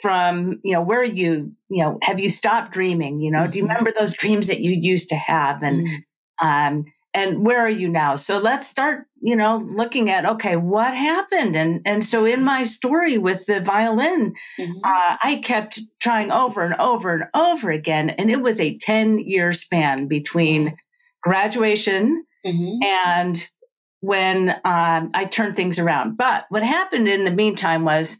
from, 0.00 0.60
you 0.62 0.74
know, 0.74 0.82
where 0.82 1.04
you, 1.04 1.52
you 1.68 1.82
know, 1.82 1.98
have 2.02 2.20
you 2.20 2.28
stopped 2.28 2.72
dreaming? 2.72 3.20
You 3.20 3.30
know, 3.30 3.40
mm-hmm. 3.40 3.50
do 3.50 3.58
you 3.58 3.64
mm-hmm. 3.64 3.72
remember 3.72 3.92
those 3.92 4.14
dreams 4.14 4.46
that 4.46 4.60
you 4.60 4.70
used 4.72 5.08
to 5.08 5.16
have? 5.16 5.62
And, 5.62 5.86
mm-hmm. 5.88 6.46
um, 6.46 6.84
and 7.16 7.46
where 7.46 7.60
are 7.60 7.70
you 7.70 7.88
now? 7.88 8.14
So 8.14 8.36
let's 8.36 8.68
start, 8.68 9.06
you 9.22 9.34
know, 9.34 9.66
looking 9.66 10.10
at 10.10 10.26
okay, 10.26 10.56
what 10.56 10.94
happened? 10.94 11.56
And 11.56 11.80
and 11.86 12.04
so 12.04 12.26
in 12.26 12.44
my 12.44 12.64
story 12.64 13.16
with 13.16 13.46
the 13.46 13.60
violin, 13.60 14.34
mm-hmm. 14.58 14.78
uh, 14.84 15.16
I 15.22 15.40
kept 15.42 15.80
trying 15.98 16.30
over 16.30 16.62
and 16.62 16.74
over 16.74 17.14
and 17.14 17.24
over 17.34 17.70
again, 17.70 18.10
and 18.10 18.30
it 18.30 18.42
was 18.42 18.60
a 18.60 18.76
ten 18.76 19.18
year 19.18 19.54
span 19.54 20.08
between 20.08 20.76
graduation 21.22 22.26
mm-hmm. 22.46 22.86
and 22.86 23.48
when 24.00 24.50
um, 24.66 25.10
I 25.14 25.24
turned 25.24 25.56
things 25.56 25.78
around. 25.78 26.18
But 26.18 26.44
what 26.50 26.62
happened 26.62 27.08
in 27.08 27.24
the 27.24 27.30
meantime 27.30 27.86
was 27.86 28.18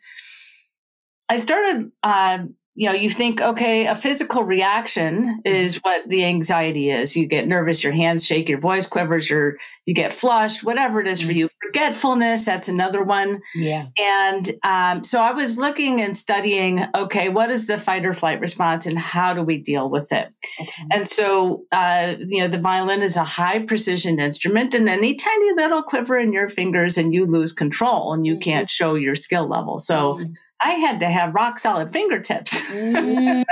I 1.29 1.37
started 1.37 1.93
uh, 2.03 2.39
you 2.77 2.87
know, 2.87 2.95
you 2.95 3.09
think, 3.09 3.41
okay, 3.41 3.87
a 3.87 3.97
physical 3.97 4.45
reaction 4.45 5.25
mm-hmm. 5.25 5.41
is 5.45 5.77
what 5.77 6.07
the 6.09 6.25
anxiety 6.25 6.91
is. 6.91 7.17
You 7.17 7.27
get 7.27 7.49
nervous, 7.49 7.83
your 7.83 7.95
hands 7.95 8.25
shake, 8.25 8.51
your 8.51 8.61
voice 8.61 8.87
quivers, 8.87 9.31
your 9.31 9.57
you 9.87 9.95
get 9.95 10.13
flushed, 10.13 10.63
whatever 10.63 11.01
it 11.01 11.09
is 11.09 11.21
for 11.21 11.29
mm-hmm. 11.29 11.39
you. 11.39 11.49
Forgetfulness, 11.63 12.45
that's 12.45 12.69
another 12.69 13.03
one. 13.03 13.41
Yeah. 13.55 13.87
And 13.99 14.51
um, 14.63 15.05
so 15.05 15.23
I 15.23 15.33
was 15.33 15.57
looking 15.57 16.03
and 16.03 16.17
studying, 16.17 16.85
okay, 16.95 17.31
what 17.31 17.51
is 17.51 17.67
the 17.67 17.79
fight 17.79 18.05
or 18.05 18.13
flight 18.13 18.41
response 18.41 18.85
and 18.85 18.99
how 18.99 19.33
do 19.33 19.43
we 19.43 19.57
deal 19.57 19.89
with 19.89 20.13
it? 20.13 20.29
Okay. 20.61 20.83
And 20.93 21.09
so, 21.09 21.65
uh, 21.73 22.17
you 22.19 22.43
know, 22.43 22.49
the 22.49 22.61
violin 22.61 23.01
is 23.01 23.17
a 23.17 23.25
high 23.25 23.61
precision 23.61 24.21
instrument, 24.21 24.75
and 24.75 24.89
any 24.89 25.15
tiny 25.15 25.53
little 25.55 25.83
quiver 25.83 26.19
in 26.19 26.33
your 26.33 26.51
fingers 26.51 26.99
and 26.99 27.15
you 27.15 27.25
lose 27.25 27.53
control 27.53 28.13
and 28.13 28.27
you 28.27 28.35
mm-hmm. 28.35 28.43
can't 28.43 28.71
show 28.71 28.97
your 28.97 29.17
skill 29.17 29.49
level. 29.49 29.79
So. 29.79 30.15
Mm-hmm 30.15 30.33
I 30.61 30.73
had 30.73 31.01
to 31.01 31.09
have 31.09 31.35
rock 31.35 31.59
solid 31.59 31.93
fingertips. 31.93 32.53
mm. 32.71 33.45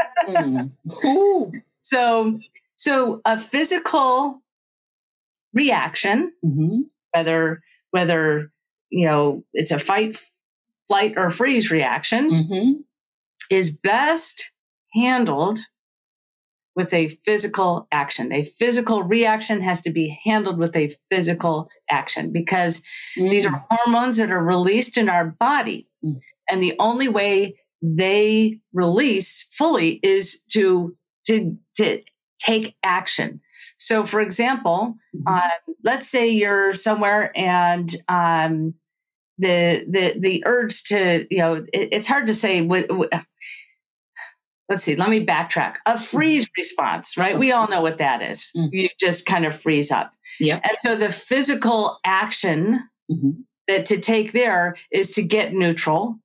so, 1.83 2.39
so 2.77 3.21
a 3.25 3.39
physical 3.39 4.43
reaction, 5.53 6.33
mm-hmm. 6.45 6.81
whether 7.13 7.63
whether 7.91 8.51
you 8.91 9.07
know 9.07 9.45
it's 9.53 9.71
a 9.71 9.79
fight, 9.79 10.19
flight, 10.89 11.15
or 11.17 11.31
freeze 11.31 11.71
reaction, 11.71 12.31
mm-hmm. 12.31 12.73
is 13.51 13.77
best 13.77 14.51
handled 14.95 15.61
with 16.77 16.93
a 16.93 17.09
physical 17.25 17.87
action. 17.93 18.33
A 18.33 18.45
physical 18.45 19.03
reaction 19.03 19.63
has 19.63 19.81
to 19.83 19.91
be 19.91 20.19
handled 20.25 20.59
with 20.59 20.75
a 20.75 20.95
physical 21.11 21.69
action 21.89 22.33
because 22.33 22.83
mm. 23.17 23.31
these 23.31 23.47
are 23.47 23.65
hormones 23.71 24.17
that 24.17 24.31
are 24.31 24.43
released 24.43 24.97
in 24.97 25.09
our 25.09 25.25
body. 25.25 25.89
Mm. 26.05 26.21
And 26.49 26.63
the 26.63 26.75
only 26.79 27.09
way 27.09 27.57
they 27.83 28.61
release 28.73 29.49
fully 29.53 30.01
is 30.03 30.43
to, 30.53 30.97
to, 31.27 31.57
to 31.77 32.03
take 32.41 32.77
action. 32.83 33.41
So, 33.79 34.07
for 34.07 34.21
example, 34.21 34.97
mm-hmm. 35.15 35.29
um, 35.29 35.77
let's 35.83 36.09
say 36.09 36.29
you're 36.31 36.73
somewhere 36.75 37.33
and 37.37 37.95
um, 38.09 38.75
the 39.39 39.85
the 39.89 40.15
the 40.19 40.43
urge 40.47 40.85
to 40.85 41.27
you 41.31 41.39
know 41.39 41.55
it, 41.55 41.89
it's 41.93 42.07
hard 42.07 42.27
to 42.29 42.35
say 42.35 42.63
what, 42.63 42.91
what, 42.91 43.11
let's 44.69 44.85
see 44.85 44.97
let 44.97 45.11
me 45.11 45.25
backtrack 45.25 45.77
a 45.87 45.95
mm-hmm. 45.95 46.03
freeze 46.03 46.45
mm-hmm. 46.45 46.61
response 46.61 47.17
right 47.17 47.39
we 47.39 47.53
all 47.53 47.69
know 47.69 47.81
what 47.81 47.99
that 47.99 48.23
is. 48.23 48.51
Mm-hmm. 48.57 48.69
you 48.73 48.89
just 49.01 49.27
kind 49.27 49.45
of 49.45 49.55
freeze 49.55 49.91
up 49.91 50.13
yeah 50.39 50.61
and 50.63 50.77
so 50.83 50.97
the 50.97 51.11
physical 51.11 51.99
action 52.05 52.81
mm-hmm. 53.11 53.31
that 53.69 53.87
to 53.87 53.99
take 53.99 54.33
there 54.33 54.77
is 54.93 55.11
to 55.13 55.23
get 55.23 55.53
neutral 55.53 56.19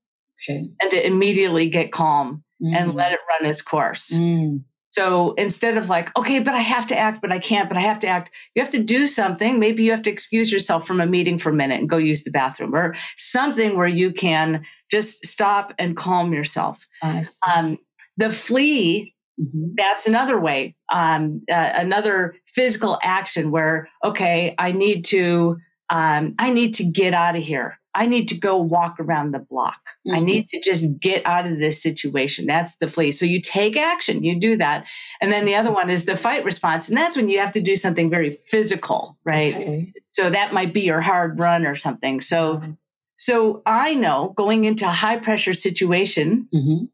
okay. 0.47 0.69
and 0.79 0.91
to 0.91 1.07
immediately 1.07 1.69
get 1.69 1.91
calm 1.91 2.43
mm. 2.61 2.75
and 2.75 2.93
let 2.93 3.11
it 3.11 3.19
run 3.29 3.49
its 3.49 3.61
course. 3.61 4.09
Mm. 4.09 4.63
So 4.91 5.33
instead 5.33 5.77
of 5.77 5.87
like, 5.87 6.15
okay, 6.17 6.39
but 6.39 6.55
I 6.55 6.61
have 6.61 6.87
to 6.87 6.97
act, 6.97 7.21
but 7.21 7.31
I 7.31 7.37
can't, 7.37 7.69
but 7.69 7.77
I 7.77 7.81
have 7.81 7.99
to 7.99 8.07
act, 8.07 8.31
you 8.55 8.61
have 8.61 8.71
to 8.71 8.83
do 8.83 9.05
something. 9.05 9.59
Maybe 9.59 9.83
you 9.83 9.91
have 9.91 10.01
to 10.03 10.09
excuse 10.09 10.51
yourself 10.51 10.87
from 10.87 10.99
a 10.99 11.05
meeting 11.05 11.37
for 11.37 11.51
a 11.51 11.53
minute 11.53 11.79
and 11.79 11.89
go 11.89 11.97
use 11.97 12.23
the 12.23 12.31
bathroom 12.31 12.75
or 12.75 12.95
something 13.15 13.77
where 13.77 13.87
you 13.87 14.11
can 14.11 14.65
just 14.89 15.25
stop 15.25 15.73
and 15.77 15.95
calm 15.95 16.33
yourself. 16.33 16.87
Um, 17.47 17.77
the 18.17 18.31
flee, 18.31 19.13
mm-hmm. 19.39 19.75
that's 19.75 20.07
another 20.07 20.39
way, 20.39 20.75
um, 20.91 21.43
uh, 21.51 21.71
another 21.75 22.33
physical 22.47 22.97
action 23.03 23.51
where, 23.51 23.89
okay, 24.03 24.55
I 24.57 24.71
need 24.71 25.05
to, 25.05 25.57
um, 25.91 26.33
I 26.39 26.49
need 26.49 26.73
to 26.75 26.83
get 26.83 27.13
out 27.13 27.35
of 27.35 27.43
here. 27.43 27.79
I 27.95 28.05
need 28.05 28.27
to 28.29 28.35
go 28.35 28.57
walk 28.57 28.97
around 28.99 29.31
the 29.31 29.39
block. 29.39 29.79
Mm-hmm. 30.07 30.15
I 30.15 30.19
need 30.19 30.49
to 30.49 30.61
just 30.61 30.99
get 30.99 31.25
out 31.25 31.47
of 31.47 31.57
this 31.57 31.81
situation. 31.81 32.45
That's 32.45 32.77
the 32.77 32.87
flee. 32.87 33.11
So 33.11 33.25
you 33.25 33.41
take 33.41 33.75
action, 33.75 34.23
you 34.23 34.39
do 34.39 34.57
that. 34.57 34.87
And 35.21 35.31
then 35.31 35.45
the 35.45 35.55
other 35.55 35.71
one 35.71 35.89
is 35.89 36.05
the 36.05 36.15
fight 36.15 36.43
response. 36.43 36.87
And 36.87 36.97
that's 36.97 37.15
when 37.15 37.29
you 37.29 37.39
have 37.39 37.51
to 37.53 37.61
do 37.61 37.75
something 37.75 38.09
very 38.09 38.39
physical, 38.47 39.17
right? 39.25 39.55
Okay. 39.55 39.93
So 40.11 40.29
that 40.29 40.53
might 40.53 40.73
be 40.73 40.81
your 40.81 41.01
hard 41.01 41.39
run 41.39 41.65
or 41.65 41.75
something. 41.75 42.21
So, 42.21 42.57
mm-hmm. 42.57 42.71
so 43.17 43.63
I 43.65 43.95
know 43.95 44.33
going 44.37 44.65
into 44.65 44.85
a 44.85 44.91
high 44.91 45.17
pressure 45.17 45.53
situation 45.53 46.47
mm-hmm. 46.53 46.85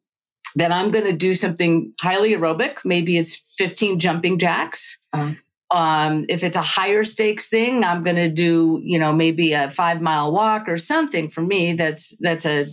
that 0.56 0.72
I'm 0.72 0.92
going 0.92 1.06
to 1.06 1.14
do 1.14 1.34
something 1.34 1.94
highly 2.00 2.34
aerobic. 2.34 2.86
Maybe 2.86 3.18
it's 3.18 3.44
15 3.58 4.00
jumping 4.00 4.40
jacks. 4.40 5.00
Uh-huh. 5.12 5.34
Um, 5.76 6.24
if 6.30 6.42
it's 6.42 6.56
a 6.56 6.62
higher 6.62 7.04
stakes 7.04 7.50
thing, 7.50 7.84
I'm 7.84 8.02
going 8.02 8.16
to 8.16 8.30
do, 8.30 8.80
you 8.82 8.98
know, 8.98 9.12
maybe 9.12 9.52
a 9.52 9.70
five 9.70 10.02
mile 10.02 10.32
walk 10.32 10.70
or 10.70 10.78
something 10.78 11.30
for 11.30 11.42
me. 11.42 11.74
That's, 11.74 12.16
that's 12.22 12.46
a, 12.46 12.68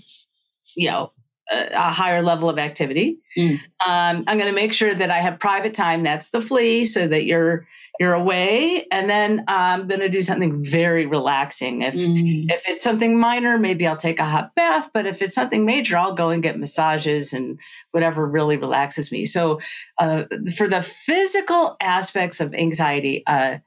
you 0.77 0.89
know, 0.89 1.13
a, 1.53 1.93
higher 1.93 2.23
level 2.23 2.49
of 2.49 2.59
activity. 2.59 3.19
Mm. 3.37 3.61
Um, 3.87 4.25
I'm 4.27 4.39
going 4.39 4.51
to 4.51 4.55
make 4.55 4.73
sure 4.73 4.95
that 4.95 5.11
I 5.11 5.19
have 5.19 5.39
private 5.39 5.75
time. 5.75 6.03
That's 6.03 6.31
the 6.31 6.41
flee, 6.41 6.85
so 6.85 7.07
that 7.07 7.25
you're, 7.25 7.67
you're 8.01 8.15
away 8.15 8.87
and 8.91 9.09
then 9.09 9.45
i'm 9.49 9.87
going 9.87 10.01
to 10.01 10.09
do 10.09 10.23
something 10.23 10.65
very 10.65 11.07
relaxing 11.07 11.83
if 11.83 11.95
mm. 11.95 12.51
if 12.51 12.63
it's 12.67 12.83
something 12.83 13.19
minor 13.19 13.59
maybe 13.59 13.87
i'll 13.87 13.97
take 13.97 14.19
a 14.19 14.25
hot 14.25 14.55
bath 14.55 14.91
but 14.95 15.07
if 15.07 15.21
it's 15.21 15.35
something 15.35 15.65
major 15.65 15.97
i'll 15.97 16.15
go 16.15 16.31
and 16.31 16.43
get 16.43 16.59
massages 16.59 17.33
and 17.33 17.59
whatever 17.91 18.27
really 18.27 18.57
relaxes 18.57 19.13
me 19.13 19.25
so 19.25 19.61
uh, 19.99 20.25
for 20.57 20.69
the 20.69 20.83
physical 20.83 21.77
aspects 21.81 22.41
of 22.41 22.55
anxiety 22.55 23.23
uh, 23.27 23.59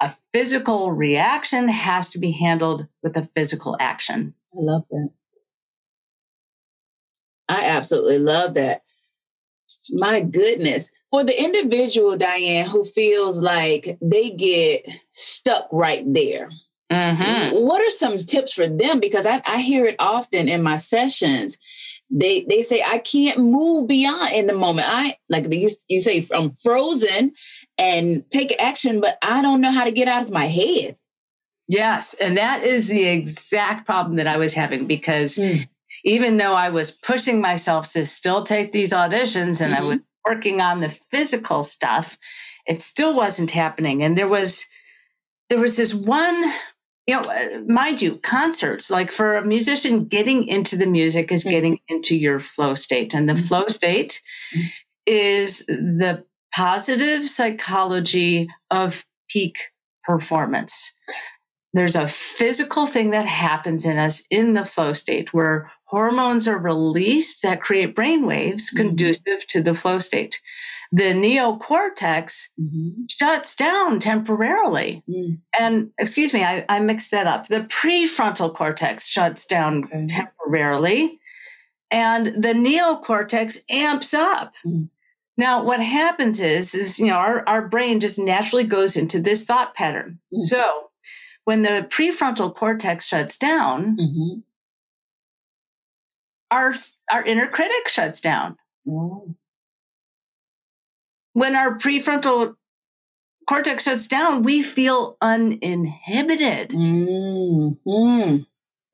a 0.00 0.14
physical 0.32 0.92
reaction 0.92 1.68
has 1.68 2.10
to 2.10 2.18
be 2.18 2.32
handled 2.32 2.86
with 3.02 3.16
a 3.16 3.28
physical 3.34 3.76
action 3.80 4.34
i 4.54 4.58
love 4.60 4.84
that 4.90 5.10
i 7.50 7.64
absolutely 7.64 8.18
love 8.18 8.54
that 8.54 8.82
my 9.92 10.20
goodness. 10.20 10.90
For 11.10 11.24
the 11.24 11.42
individual, 11.42 12.16
Diane, 12.16 12.66
who 12.66 12.84
feels 12.84 13.38
like 13.38 13.98
they 14.00 14.30
get 14.30 14.86
stuck 15.10 15.68
right 15.72 16.04
there, 16.12 16.50
mm-hmm. 16.90 17.56
what 17.56 17.80
are 17.80 17.90
some 17.90 18.24
tips 18.24 18.52
for 18.52 18.68
them? 18.68 19.00
Because 19.00 19.26
I, 19.26 19.42
I 19.46 19.58
hear 19.58 19.86
it 19.86 19.96
often 19.98 20.48
in 20.48 20.62
my 20.62 20.76
sessions. 20.76 21.58
They 22.12 22.44
they 22.48 22.62
say 22.62 22.82
I 22.82 22.98
can't 22.98 23.38
move 23.38 23.86
beyond 23.86 24.32
in 24.32 24.48
the 24.48 24.54
moment. 24.54 24.88
I 24.90 25.16
like 25.28 25.46
you, 25.52 25.70
you 25.86 26.00
say 26.00 26.26
I'm 26.32 26.56
frozen 26.62 27.32
and 27.78 28.28
take 28.30 28.54
action, 28.60 29.00
but 29.00 29.16
I 29.22 29.42
don't 29.42 29.60
know 29.60 29.70
how 29.70 29.84
to 29.84 29.92
get 29.92 30.08
out 30.08 30.24
of 30.24 30.30
my 30.30 30.46
head. 30.46 30.96
Yes, 31.68 32.14
and 32.14 32.36
that 32.36 32.64
is 32.64 32.88
the 32.88 33.04
exact 33.04 33.86
problem 33.86 34.16
that 34.16 34.26
I 34.26 34.38
was 34.38 34.52
having 34.52 34.86
because 34.86 35.36
mm 35.36 35.66
even 36.04 36.36
though 36.36 36.54
I 36.54 36.70
was 36.70 36.90
pushing 36.90 37.40
myself 37.40 37.92
to 37.92 38.04
still 38.06 38.42
take 38.42 38.72
these 38.72 38.92
auditions 38.92 39.60
and 39.60 39.74
mm-hmm. 39.74 39.74
I 39.74 39.80
was 39.82 39.98
working 40.26 40.60
on 40.60 40.80
the 40.80 40.96
physical 41.10 41.64
stuff, 41.64 42.18
it 42.66 42.82
still 42.82 43.14
wasn't 43.14 43.50
happening. 43.50 44.02
And 44.02 44.16
there 44.16 44.28
was 44.28 44.64
there 45.48 45.58
was 45.58 45.76
this 45.76 45.92
one, 45.92 46.44
you 47.06 47.16
know, 47.16 47.22
uh, 47.22 47.60
mind 47.66 48.00
you, 48.00 48.16
concerts, 48.18 48.90
like 48.90 49.10
for 49.10 49.36
a 49.36 49.44
musician, 49.44 50.04
getting 50.04 50.46
into 50.46 50.76
the 50.76 50.86
music 50.86 51.32
is 51.32 51.40
mm-hmm. 51.40 51.50
getting 51.50 51.78
into 51.88 52.16
your 52.16 52.38
flow 52.38 52.74
state. 52.74 53.14
And 53.14 53.28
the 53.28 53.34
mm-hmm. 53.34 53.42
flow 53.42 53.66
state 53.68 54.20
mm-hmm. 54.54 54.66
is 55.06 55.66
the 55.66 56.24
positive 56.54 57.28
psychology 57.28 58.48
of 58.70 59.04
peak 59.28 59.58
performance 60.04 60.92
there's 61.72 61.94
a 61.94 62.08
physical 62.08 62.86
thing 62.86 63.10
that 63.10 63.26
happens 63.26 63.84
in 63.84 63.96
us 63.96 64.22
in 64.28 64.54
the 64.54 64.64
flow 64.64 64.92
state 64.92 65.32
where 65.32 65.70
hormones 65.84 66.48
are 66.48 66.58
released 66.58 67.42
that 67.42 67.62
create 67.62 67.94
brain 67.94 68.26
waves 68.26 68.68
mm-hmm. 68.68 68.88
conducive 68.88 69.46
to 69.48 69.62
the 69.62 69.74
flow 69.74 69.98
state. 69.98 70.40
The 70.92 71.12
neocortex 71.14 72.48
mm-hmm. 72.60 73.02
shuts 73.08 73.54
down 73.54 74.00
temporarily. 74.00 75.04
Mm. 75.08 75.38
And 75.58 75.90
excuse 75.98 76.32
me, 76.32 76.42
I, 76.42 76.64
I, 76.68 76.80
mixed 76.80 77.12
that 77.12 77.28
up. 77.28 77.46
The 77.46 77.60
prefrontal 77.60 78.52
cortex 78.52 79.06
shuts 79.06 79.46
down 79.46 79.84
okay. 79.84 80.08
temporarily, 80.08 81.20
and 81.92 82.42
the 82.42 82.54
neocortex 82.54 83.58
amps 83.70 84.12
up. 84.12 84.52
Mm. 84.66 84.88
Now, 85.36 85.62
what 85.62 85.80
happens 85.80 86.40
is, 86.40 86.74
is 86.74 86.98
you 86.98 87.06
know, 87.06 87.14
our, 87.14 87.48
our 87.48 87.68
brain 87.68 88.00
just 88.00 88.18
naturally 88.18 88.64
goes 88.64 88.96
into 88.96 89.20
this 89.20 89.44
thought 89.44 89.76
pattern. 89.76 90.18
Mm. 90.34 90.40
So 90.40 90.89
when 91.44 91.62
the 91.62 91.86
prefrontal 91.90 92.54
cortex 92.54 93.06
shuts 93.06 93.36
down, 93.36 93.96
mm-hmm. 93.96 94.40
our 96.50 96.74
our 97.10 97.24
inner 97.24 97.46
critic 97.46 97.88
shuts 97.88 98.20
down. 98.20 98.56
Mm. 98.86 99.34
When 101.32 101.54
our 101.54 101.78
prefrontal 101.78 102.56
cortex 103.48 103.84
shuts 103.84 104.06
down, 104.06 104.42
we 104.42 104.62
feel 104.62 105.16
uninhibited. 105.20 106.70
Mm-hmm. 106.70 108.42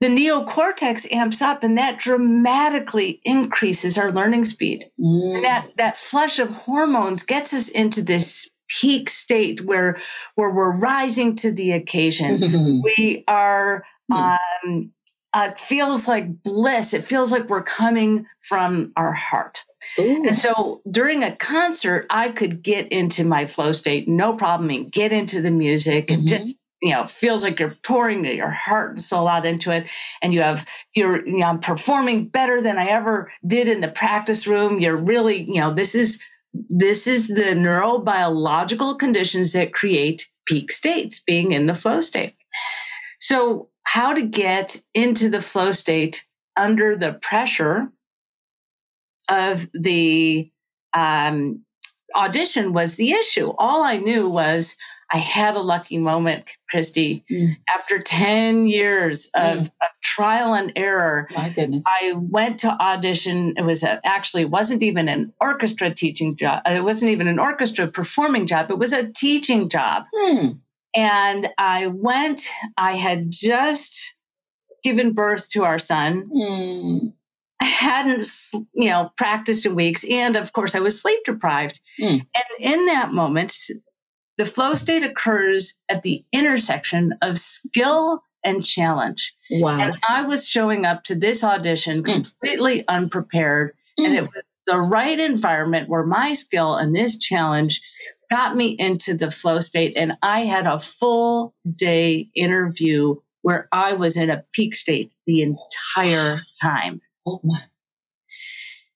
The 0.00 0.08
neocortex 0.08 1.10
amps 1.10 1.40
up 1.40 1.62
and 1.62 1.78
that 1.78 1.98
dramatically 1.98 3.20
increases 3.24 3.96
our 3.96 4.12
learning 4.12 4.44
speed. 4.44 4.90
Mm. 5.00 5.42
that, 5.42 5.68
that 5.78 5.96
flush 5.96 6.38
of 6.38 6.50
hormones 6.50 7.22
gets 7.22 7.54
us 7.54 7.68
into 7.68 8.02
this 8.02 8.50
peak 8.68 9.08
state 9.08 9.64
where, 9.64 9.98
where 10.34 10.50
we're 10.50 10.76
rising 10.76 11.36
to 11.36 11.52
the 11.52 11.72
occasion. 11.72 12.38
Mm-hmm. 12.38 12.80
We 12.98 13.24
are, 13.28 13.84
mm. 14.10 14.38
um, 14.64 14.92
uh, 15.32 15.52
feels 15.58 16.08
like 16.08 16.42
bliss. 16.42 16.94
It 16.94 17.04
feels 17.04 17.30
like 17.30 17.48
we're 17.50 17.62
coming 17.62 18.26
from 18.42 18.92
our 18.96 19.12
heart. 19.12 19.60
Ooh. 19.98 20.24
And 20.26 20.36
so 20.36 20.80
during 20.90 21.22
a 21.22 21.36
concert, 21.36 22.06
I 22.08 22.30
could 22.30 22.62
get 22.62 22.90
into 22.90 23.22
my 23.22 23.46
flow 23.46 23.72
state, 23.72 24.08
no 24.08 24.34
problem, 24.34 24.70
and 24.70 24.90
get 24.90 25.12
into 25.12 25.42
the 25.42 25.50
music 25.50 26.10
and 26.10 26.26
mm-hmm. 26.26 26.44
just 26.44 26.54
you 26.82 26.90
know 26.90 27.06
feels 27.06 27.42
like 27.42 27.58
you're 27.58 27.76
pouring 27.82 28.24
your 28.24 28.50
heart 28.50 28.90
and 28.90 29.00
soul 29.00 29.28
out 29.28 29.46
into 29.46 29.70
it 29.70 29.88
and 30.20 30.34
you 30.34 30.42
have 30.42 30.66
you're 30.94 31.26
you 31.26 31.38
know 31.38 31.56
performing 31.56 32.28
better 32.28 32.60
than 32.60 32.76
i 32.76 32.86
ever 32.86 33.32
did 33.46 33.66
in 33.66 33.80
the 33.80 33.88
practice 33.88 34.46
room 34.46 34.78
you're 34.78 34.94
really 34.94 35.44
you 35.44 35.58
know 35.58 35.72
this 35.72 35.94
is 35.94 36.20
this 36.68 37.06
is 37.06 37.28
the 37.28 37.54
neurobiological 37.54 38.98
conditions 38.98 39.52
that 39.52 39.72
create 39.72 40.28
peak 40.46 40.70
states 40.70 41.20
being 41.26 41.52
in 41.52 41.66
the 41.66 41.74
flow 41.74 42.00
state 42.00 42.34
so 43.20 43.68
how 43.84 44.12
to 44.12 44.26
get 44.26 44.82
into 44.94 45.28
the 45.28 45.40
flow 45.40 45.72
state 45.72 46.26
under 46.56 46.96
the 46.96 47.12
pressure 47.14 47.88
of 49.28 49.68
the 49.72 50.50
um, 50.92 51.64
audition 52.14 52.72
was 52.72 52.96
the 52.96 53.12
issue. 53.12 53.52
All 53.58 53.82
I 53.82 53.96
knew 53.96 54.28
was 54.28 54.76
I 55.12 55.18
had 55.18 55.54
a 55.54 55.60
lucky 55.60 55.98
moment, 55.98 56.44
Christy. 56.68 57.24
Mm. 57.30 57.56
After 57.72 58.00
10 58.00 58.66
years 58.66 59.30
of, 59.34 59.58
mm. 59.58 59.60
of, 59.60 59.88
trial 60.02 60.54
and 60.54 60.72
error, 60.76 61.28
My 61.36 61.50
goodness. 61.50 61.84
I 61.86 62.14
went 62.16 62.60
to 62.60 62.70
audition. 62.70 63.54
It 63.56 63.62
was 63.62 63.82
a, 63.82 64.00
actually 64.04 64.42
it 64.42 64.50
wasn't 64.50 64.82
even 64.82 65.08
an 65.08 65.32
orchestra 65.40 65.92
teaching 65.92 66.36
job. 66.36 66.62
It 66.66 66.82
wasn't 66.82 67.10
even 67.10 67.28
an 67.28 67.38
orchestra 67.38 67.90
performing 67.90 68.46
job. 68.46 68.70
It 68.70 68.78
was 68.78 68.92
a 68.92 69.12
teaching 69.12 69.68
job. 69.68 70.04
Mm. 70.14 70.58
And 70.96 71.48
I 71.58 71.88
went, 71.88 72.48
I 72.78 72.92
had 72.92 73.30
just 73.30 74.14
given 74.82 75.12
birth 75.12 75.50
to 75.50 75.64
our 75.64 75.78
son. 75.78 76.30
I 77.60 77.64
hadn't, 77.64 78.26
you 78.74 78.90
know, 78.90 79.10
practiced 79.16 79.66
in 79.66 79.74
weeks. 79.74 80.04
And 80.08 80.36
of 80.36 80.52
course, 80.52 80.74
I 80.74 80.80
was 80.80 81.00
sleep 81.00 81.20
deprived. 81.24 81.80
Mm. 82.00 82.26
And 82.34 82.44
in 82.60 82.86
that 82.86 83.12
moment, 83.12 83.54
the 84.38 84.46
flow 84.46 84.74
state 84.74 85.02
occurs 85.02 85.78
at 85.88 86.02
the 86.02 86.24
intersection 86.32 87.14
of 87.22 87.38
skill 87.38 88.22
and 88.44 88.64
challenge. 88.64 89.34
Wow. 89.50 89.80
And 89.80 89.98
I 90.08 90.22
was 90.22 90.48
showing 90.48 90.86
up 90.86 91.04
to 91.04 91.14
this 91.14 91.42
audition 91.42 92.02
mm. 92.02 92.04
completely 92.04 92.80
mm. 92.80 92.84
unprepared. 92.88 93.74
Mm. 93.98 94.06
And 94.06 94.14
it 94.16 94.22
was 94.22 94.44
the 94.66 94.78
right 94.78 95.18
environment 95.18 95.88
where 95.88 96.04
my 96.04 96.34
skill 96.34 96.74
and 96.74 96.94
this 96.94 97.18
challenge 97.18 97.80
got 98.30 98.56
me 98.56 98.76
into 98.78 99.14
the 99.14 99.30
flow 99.30 99.60
state. 99.60 99.94
And 99.96 100.16
I 100.22 100.40
had 100.40 100.66
a 100.66 100.80
full 100.80 101.54
day 101.74 102.28
interview 102.34 103.16
where 103.42 103.68
I 103.72 103.92
was 103.92 104.16
in 104.16 104.30
a 104.30 104.44
peak 104.52 104.74
state 104.74 105.12
the 105.26 105.42
entire 105.42 106.42
time. 106.60 107.00
Oh 107.26 107.40
my. 107.44 107.60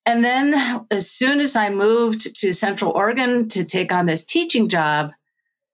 And 0.06 0.25
then, 0.25 0.87
as 0.90 1.11
soon 1.11 1.40
as 1.40 1.54
I 1.54 1.70
moved 1.70 2.35
to 2.37 2.52
Central 2.52 2.90
Oregon 2.90 3.48
to 3.50 3.64
take 3.64 3.92
on 3.92 4.07
this 4.07 4.24
teaching 4.24 4.68
job, 4.68 5.11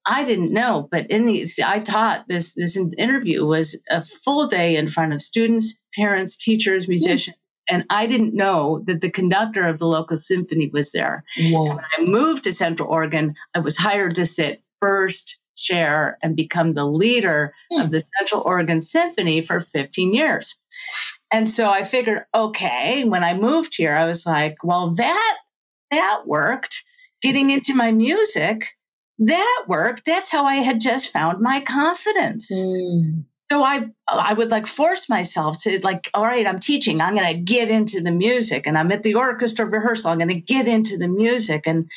I 0.07 0.25
didn't 0.25 0.53
know, 0.53 0.89
but 0.91 1.11
in 1.11 1.27
these, 1.27 1.59
I 1.59 1.81
taught 1.81 2.29
this. 2.29 2.55
This 2.55 2.77
interview 2.77 3.45
was 3.45 3.77
a 3.91 4.05
full 4.05 4.47
day 4.47 4.77
in 4.77 4.89
front 4.89 5.13
of 5.13 5.21
students, 5.21 5.79
parents, 5.97 6.37
teachers, 6.37 6.85
hmm. 6.85 6.93
musicians, 6.93 7.37
and 7.69 7.85
I 7.91 8.07
didn't 8.07 8.35
know 8.35 8.83
that 8.87 9.01
the 9.01 9.11
conductor 9.11 9.67
of 9.67 9.79
the 9.79 9.87
local 9.87 10.17
symphony 10.17 10.71
was 10.73 10.93
there. 10.93 11.25
When 11.51 11.79
I 11.99 12.03
moved 12.03 12.45
to 12.45 12.53
Central 12.53 12.89
Oregon, 12.89 13.35
I 13.55 13.59
was 13.59 13.77
hired 13.77 14.15
to 14.17 14.25
sit 14.25 14.63
first 14.81 15.39
chair 15.57 16.19
and 16.23 16.37
become 16.37 16.75
the 16.75 16.85
leader 16.85 17.53
mm. 17.73 17.85
of 17.85 17.91
the 17.91 18.05
Central 18.19 18.43
Oregon 18.43 18.83
Symphony 18.83 19.41
for 19.41 19.61
15 19.61 20.15
years. 20.15 20.59
And 21.33 21.49
so 21.49 21.71
I 21.71 21.83
figured, 21.83 22.25
okay, 22.35 23.05
when 23.05 23.25
I 23.25 23.35
moved 23.35 23.75
here, 23.77 23.97
I 23.97 24.05
was 24.05 24.27
like, 24.27 24.63
well, 24.63 24.95
that 24.95 25.37
that 25.91 26.23
worked. 26.27 26.83
Getting 27.23 27.51
into 27.51 27.75
my 27.75 27.91
music, 27.91 28.77
that 29.19 29.65
worked. 29.67 30.05
That's 30.05 30.31
how 30.31 30.45
I 30.45 30.57
had 30.57 30.81
just 30.81 31.13
found 31.13 31.41
my 31.41 31.61
confidence. 31.61 32.51
Mm. 32.53 33.25
So 33.51 33.63
I 33.63 33.87
I 34.09 34.33
would 34.33 34.51
like 34.51 34.67
force 34.67 35.09
myself 35.09 35.63
to 35.63 35.79
like, 35.83 36.11
all 36.15 36.25
right, 36.25 36.47
I'm 36.47 36.59
teaching. 36.59 37.01
I'm 37.01 37.15
going 37.15 37.33
to 37.33 37.41
get 37.41 37.71
into 37.71 38.01
the 38.01 38.11
music, 38.11 38.67
and 38.67 38.77
I'm 38.77 38.91
at 38.91 39.05
the 39.05 39.15
orchestra 39.15 39.65
rehearsal. 39.65 40.11
I'm 40.11 40.19
going 40.19 40.29
to 40.29 40.35
get 40.35 40.67
into 40.67 40.99
the 40.99 41.09
music, 41.09 41.67
and 41.67 41.89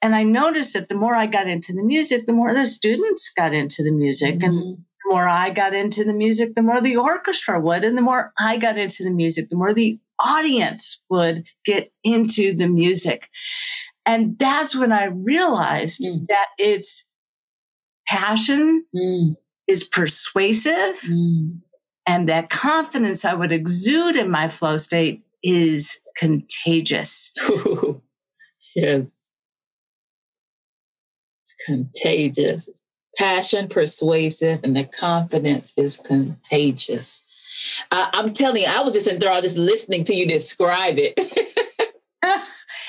and 0.00 0.14
I 0.14 0.22
noticed 0.22 0.74
that 0.74 0.88
the 0.88 0.94
more 0.94 1.14
I 1.14 1.26
got 1.26 1.48
into 1.48 1.72
the 1.72 1.82
music, 1.82 2.26
the 2.26 2.32
more 2.32 2.54
the 2.54 2.66
students 2.66 3.32
got 3.36 3.52
into 3.52 3.82
the 3.82 3.92
music, 3.92 4.36
mm-hmm. 4.36 4.44
and 4.44 4.78
the 4.78 5.14
more 5.14 5.28
I 5.28 5.50
got 5.50 5.74
into 5.74 6.04
the 6.04 6.12
music, 6.12 6.54
the 6.54 6.62
more 6.62 6.80
the 6.80 6.96
orchestra 6.96 7.60
would. 7.60 7.84
And 7.84 7.98
the 7.98 8.02
more 8.02 8.32
I 8.38 8.56
got 8.56 8.78
into 8.78 9.04
the 9.04 9.10
music, 9.10 9.48
the 9.50 9.56
more 9.56 9.74
the 9.74 9.98
audience 10.18 11.00
would 11.10 11.44
get 11.64 11.92
into 12.04 12.54
the 12.56 12.68
music. 12.68 13.28
And 14.04 14.38
that's 14.38 14.74
when 14.74 14.92
I 14.92 15.06
realized 15.06 16.00
mm. 16.00 16.26
that 16.28 16.46
it's 16.58 17.06
passion 18.06 18.84
mm. 18.94 19.36
is 19.68 19.84
persuasive 19.84 21.00
mm. 21.02 21.58
and 22.06 22.28
that 22.28 22.50
confidence 22.50 23.24
I 23.24 23.34
would 23.34 23.52
exude 23.52 24.16
in 24.16 24.30
my 24.30 24.48
flow 24.48 24.76
state 24.76 25.22
is 25.42 25.98
contagious. 26.16 27.32
yes. 28.74 29.06
It's 31.42 31.54
contagious 31.66 32.66
passion 33.16 33.68
persuasive 33.68 34.60
and 34.62 34.76
the 34.76 34.84
confidence 34.84 35.72
is 35.76 35.96
contagious 35.96 37.22
uh, 37.90 38.08
i'm 38.14 38.32
telling 38.32 38.62
you 38.62 38.68
i 38.68 38.80
was 38.80 38.94
just 38.94 39.06
enthralled 39.06 39.44
just 39.44 39.56
listening 39.56 40.02
to 40.04 40.14
you 40.14 40.26
describe 40.26 40.96
it 40.98 41.14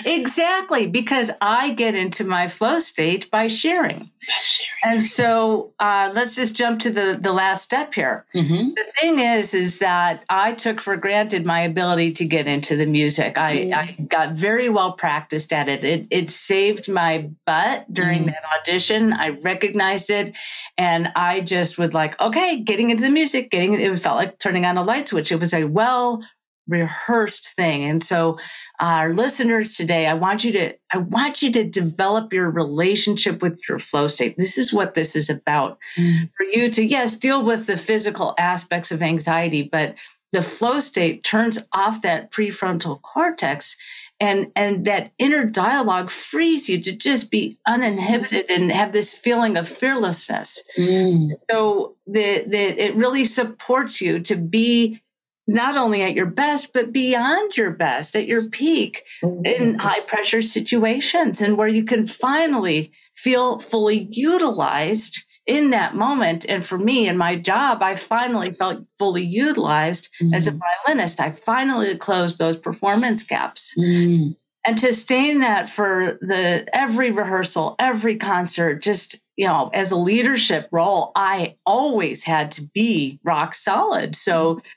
Exactly, 0.05 0.87
because 0.87 1.31
I 1.41 1.73
get 1.73 1.95
into 1.95 2.23
my 2.23 2.47
flow 2.47 2.79
state 2.79 3.29
by 3.31 3.47
sharing. 3.47 3.99
By 3.99 4.39
sharing. 4.41 4.69
And 4.83 5.03
so 5.03 5.73
uh, 5.79 6.11
let's 6.13 6.35
just 6.35 6.55
jump 6.55 6.79
to 6.81 6.91
the, 6.91 7.17
the 7.19 7.33
last 7.33 7.63
step 7.63 7.93
here. 7.93 8.25
Mm-hmm. 8.35 8.69
The 8.69 8.85
thing 8.99 9.19
is, 9.19 9.53
is 9.53 9.79
that 9.79 10.23
I 10.29 10.53
took 10.53 10.81
for 10.81 10.95
granted 10.97 11.45
my 11.45 11.61
ability 11.61 12.13
to 12.13 12.25
get 12.25 12.47
into 12.47 12.75
the 12.75 12.85
music. 12.85 13.37
I, 13.37 13.57
mm. 13.57 13.73
I 13.73 14.01
got 14.03 14.33
very 14.33 14.69
well 14.69 14.93
practiced 14.93 15.51
at 15.53 15.69
it. 15.69 15.83
It, 15.83 16.07
it 16.09 16.29
saved 16.29 16.89
my 16.89 17.29
butt 17.45 17.91
during 17.93 18.23
mm. 18.23 18.25
that 18.27 18.43
audition. 18.59 19.13
I 19.13 19.29
recognized 19.29 20.09
it, 20.09 20.35
and 20.77 21.11
I 21.15 21.41
just 21.41 21.77
would 21.77 21.93
like, 21.93 22.19
okay, 22.19 22.59
getting 22.59 22.89
into 22.89 23.03
the 23.03 23.09
music, 23.09 23.51
getting 23.51 23.79
it 23.79 23.99
felt 24.01 24.17
like 24.17 24.39
turning 24.39 24.65
on 24.65 24.77
a 24.77 24.83
light 24.83 25.07
switch. 25.09 25.31
It 25.31 25.39
was 25.39 25.53
a 25.53 25.65
well 25.65 26.23
rehearsed 26.67 27.49
thing. 27.55 27.83
And 27.83 28.03
so 28.03 28.37
our 28.79 29.13
listeners 29.13 29.75
today, 29.75 30.07
I 30.07 30.13
want 30.13 30.43
you 30.43 30.51
to 30.53 30.73
I 30.91 30.97
want 30.97 31.41
you 31.41 31.51
to 31.51 31.63
develop 31.63 32.31
your 32.31 32.49
relationship 32.49 33.41
with 33.41 33.59
your 33.67 33.79
flow 33.79 34.07
state. 34.07 34.37
This 34.37 34.57
is 34.57 34.73
what 34.73 34.93
this 34.93 35.15
is 35.15 35.29
about. 35.29 35.77
Mm. 35.97 36.29
For 36.37 36.45
you 36.45 36.71
to 36.71 36.83
yes, 36.83 37.17
deal 37.17 37.43
with 37.43 37.65
the 37.67 37.77
physical 37.77 38.33
aspects 38.37 38.91
of 38.91 39.01
anxiety, 39.01 39.63
but 39.63 39.95
the 40.33 40.41
flow 40.41 40.79
state 40.79 41.23
turns 41.23 41.59
off 41.71 42.01
that 42.01 42.31
prefrontal 42.31 43.01
cortex 43.01 43.77
and 44.19 44.51
and 44.55 44.85
that 44.85 45.11
inner 45.17 45.45
dialogue 45.45 46.09
frees 46.09 46.67
you 46.67 46.81
to 46.81 46.91
just 46.91 47.31
be 47.31 47.57
uninhibited 47.67 48.49
and 48.49 48.71
have 48.71 48.91
this 48.91 49.13
feeling 49.13 49.57
of 49.57 49.69
fearlessness 49.69 50.61
mm. 50.77 51.29
so 51.49 51.95
the, 52.07 52.43
the 52.47 52.83
it 52.83 52.95
really 52.95 53.25
supports 53.25 54.01
you 54.01 54.19
to 54.19 54.35
be 54.35 55.01
not 55.47 55.75
only 55.75 56.01
at 56.01 56.13
your 56.13 56.25
best, 56.25 56.73
but 56.73 56.91
beyond 56.91 57.57
your 57.57 57.71
best, 57.71 58.15
at 58.15 58.27
your 58.27 58.49
peak 58.49 59.03
mm-hmm. 59.23 59.45
in 59.45 59.75
high 59.75 59.99
pressure 60.01 60.41
situations, 60.41 61.41
and 61.41 61.57
where 61.57 61.67
you 61.67 61.83
can 61.83 62.07
finally 62.07 62.91
feel 63.15 63.59
fully 63.59 64.07
utilized 64.11 65.23
in 65.45 65.71
that 65.71 65.95
moment. 65.95 66.45
And 66.47 66.65
for 66.65 66.77
me, 66.77 67.07
in 67.07 67.17
my 67.17 67.35
job, 67.35 67.83
I 67.83 67.95
finally 67.95 68.51
felt 68.51 68.85
fully 68.97 69.25
utilized 69.25 70.09
mm-hmm. 70.21 70.33
as 70.33 70.47
a 70.47 70.51
mm-hmm. 70.51 70.59
violinist. 70.87 71.19
I 71.19 71.31
finally 71.31 71.95
closed 71.97 72.37
those 72.37 72.57
performance 72.57 73.23
gaps. 73.23 73.73
Mm-hmm. 73.77 74.31
And 74.65 74.77
to 74.77 74.93
stay 74.93 75.29
in 75.29 75.41
that 75.41 75.69
for 75.69 76.17
the 76.21 76.65
every 76.73 77.11
rehearsal, 77.11 77.75
every 77.79 78.15
concert, 78.15 78.81
just 78.81 79.19
you 79.35 79.47
know, 79.47 79.71
as 79.73 79.91
a 79.91 79.97
leadership 79.97 80.69
role, 80.71 81.11
I 81.15 81.55
always 81.65 82.23
had 82.23 82.51
to 82.53 82.61
be 82.73 83.19
rock 83.23 83.55
solid. 83.55 84.15
So 84.15 84.55
mm-hmm 84.55 84.67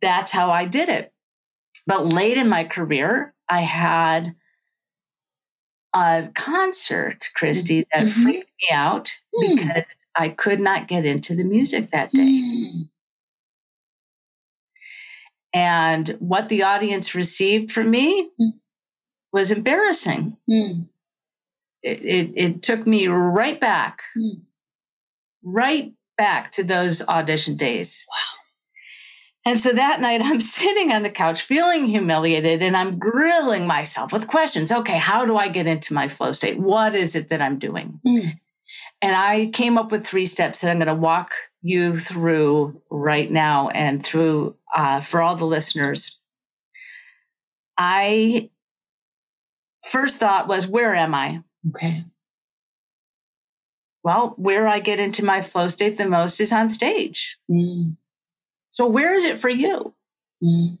that's 0.00 0.30
how 0.30 0.50
I 0.50 0.64
did 0.64 0.88
it. 0.88 1.12
But 1.86 2.06
late 2.06 2.36
in 2.36 2.48
my 2.48 2.64
career, 2.64 3.34
I 3.48 3.62
had 3.62 4.34
a 5.94 6.28
concert, 6.34 7.28
Christy, 7.34 7.86
that 7.92 8.06
mm-hmm. 8.06 8.22
freaked 8.22 8.50
me 8.60 8.76
out 8.76 9.10
mm. 9.34 9.56
because 9.56 9.84
I 10.14 10.28
could 10.28 10.60
not 10.60 10.88
get 10.88 11.06
into 11.06 11.34
the 11.34 11.44
music 11.44 11.90
that 11.90 12.12
day. 12.12 12.18
Mm. 12.18 12.88
And 15.54 16.08
what 16.18 16.48
the 16.48 16.62
audience 16.62 17.14
received 17.14 17.72
from 17.72 17.90
me 17.90 18.30
mm. 18.40 18.52
was 19.32 19.50
embarrassing. 19.50 20.36
Mm. 20.48 20.88
It, 21.82 22.02
it, 22.02 22.32
it, 22.36 22.62
took 22.62 22.86
me 22.86 23.06
right 23.06 23.58
back, 23.58 24.02
mm. 24.16 24.42
right 25.42 25.94
back 26.18 26.52
to 26.52 26.64
those 26.64 27.00
audition 27.08 27.56
days. 27.56 28.04
Wow. 28.08 28.37
And 29.48 29.58
so 29.58 29.72
that 29.72 30.02
night, 30.02 30.20
I'm 30.24 30.42
sitting 30.42 30.92
on 30.92 31.02
the 31.02 31.08
couch 31.08 31.40
feeling 31.40 31.86
humiliated 31.86 32.62
and 32.62 32.76
I'm 32.76 32.98
grilling 32.98 33.66
myself 33.66 34.12
with 34.12 34.26
questions. 34.26 34.70
Okay, 34.70 34.98
how 34.98 35.24
do 35.24 35.38
I 35.38 35.48
get 35.48 35.66
into 35.66 35.94
my 35.94 36.08
flow 36.08 36.32
state? 36.32 36.58
What 36.58 36.94
is 36.94 37.16
it 37.16 37.30
that 37.30 37.40
I'm 37.40 37.58
doing? 37.58 37.98
Mm. 38.06 38.38
And 39.00 39.16
I 39.16 39.46
came 39.46 39.78
up 39.78 39.90
with 39.90 40.06
three 40.06 40.26
steps 40.26 40.60
that 40.60 40.70
I'm 40.70 40.76
going 40.76 40.88
to 40.88 40.94
walk 40.94 41.32
you 41.62 41.98
through 41.98 42.82
right 42.90 43.30
now 43.30 43.70
and 43.70 44.04
through 44.04 44.56
uh, 44.76 45.00
for 45.00 45.22
all 45.22 45.34
the 45.34 45.46
listeners. 45.46 46.18
I 47.78 48.50
first 49.90 50.16
thought 50.16 50.48
was, 50.48 50.66
where 50.66 50.94
am 50.94 51.14
I? 51.14 51.42
Okay. 51.70 52.04
Well, 54.04 54.34
where 54.36 54.68
I 54.68 54.80
get 54.80 55.00
into 55.00 55.24
my 55.24 55.40
flow 55.40 55.68
state 55.68 55.96
the 55.96 56.08
most 56.08 56.38
is 56.38 56.52
on 56.52 56.68
stage. 56.68 57.38
Mm. 57.50 57.96
So, 58.78 58.86
where 58.86 59.12
is 59.12 59.24
it 59.24 59.40
for 59.40 59.48
you? 59.48 59.92
Mm. 60.40 60.78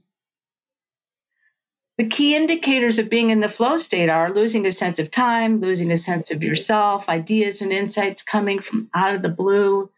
The 1.96 2.06
key 2.06 2.36
indicators 2.36 3.00
of 3.00 3.10
being 3.10 3.30
in 3.30 3.40
the 3.40 3.48
flow 3.48 3.76
state 3.76 4.08
are 4.08 4.32
losing 4.32 4.64
a 4.64 4.70
sense 4.70 5.00
of 5.00 5.10
time, 5.10 5.60
losing 5.60 5.90
a 5.90 5.98
sense 5.98 6.30
of 6.30 6.44
yourself, 6.44 7.08
ideas 7.08 7.60
and 7.60 7.72
insights 7.72 8.22
coming 8.22 8.60
from 8.60 8.88
out 8.94 9.16
of 9.16 9.22
the 9.22 9.28
blue, 9.28 9.90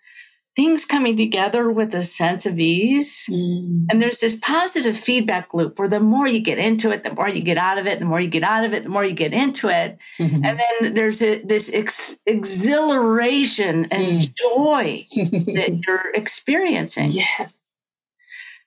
things 0.57 0.87
coming 0.87 1.15
together 1.15 1.71
with 1.71 1.95
a 1.95 2.03
sense 2.03 2.47
of 2.47 2.59
ease. 2.59 3.27
Mm. 3.29 3.89
And 3.91 4.01
there's 4.01 4.21
this 4.21 4.35
positive 4.35 4.97
feedback 4.97 5.53
loop 5.53 5.79
where 5.79 5.87
the 5.87 6.01
more 6.01 6.27
you 6.27 6.41
get 6.41 6.57
into 6.57 6.89
it, 6.91 7.05
the 7.05 7.13
more 7.13 7.29
you 7.29 7.43
get 7.43 7.59
out 7.59 7.77
of 7.77 7.87
it, 7.87 7.99
the 7.99 8.07
more 8.07 8.19
you 8.19 8.31
get 8.31 8.45
out 8.45 8.65
of 8.65 8.73
it, 8.73 8.85
the 8.85 8.89
more 8.89 9.05
you 9.05 9.13
get 9.13 9.35
into 9.35 9.69
it. 9.69 9.99
Mm-hmm. 10.19 10.43
And 10.43 10.59
then 10.59 10.95
there's 10.95 11.21
a, 11.21 11.43
this 11.43 11.71
ex- 11.71 12.19
exhilaration 12.25 13.89
and 13.91 14.23
mm. 14.23 14.35
joy 14.35 15.07
that 15.53 15.83
you're 15.87 16.15
experiencing. 16.15 17.13
Yes. 17.13 17.60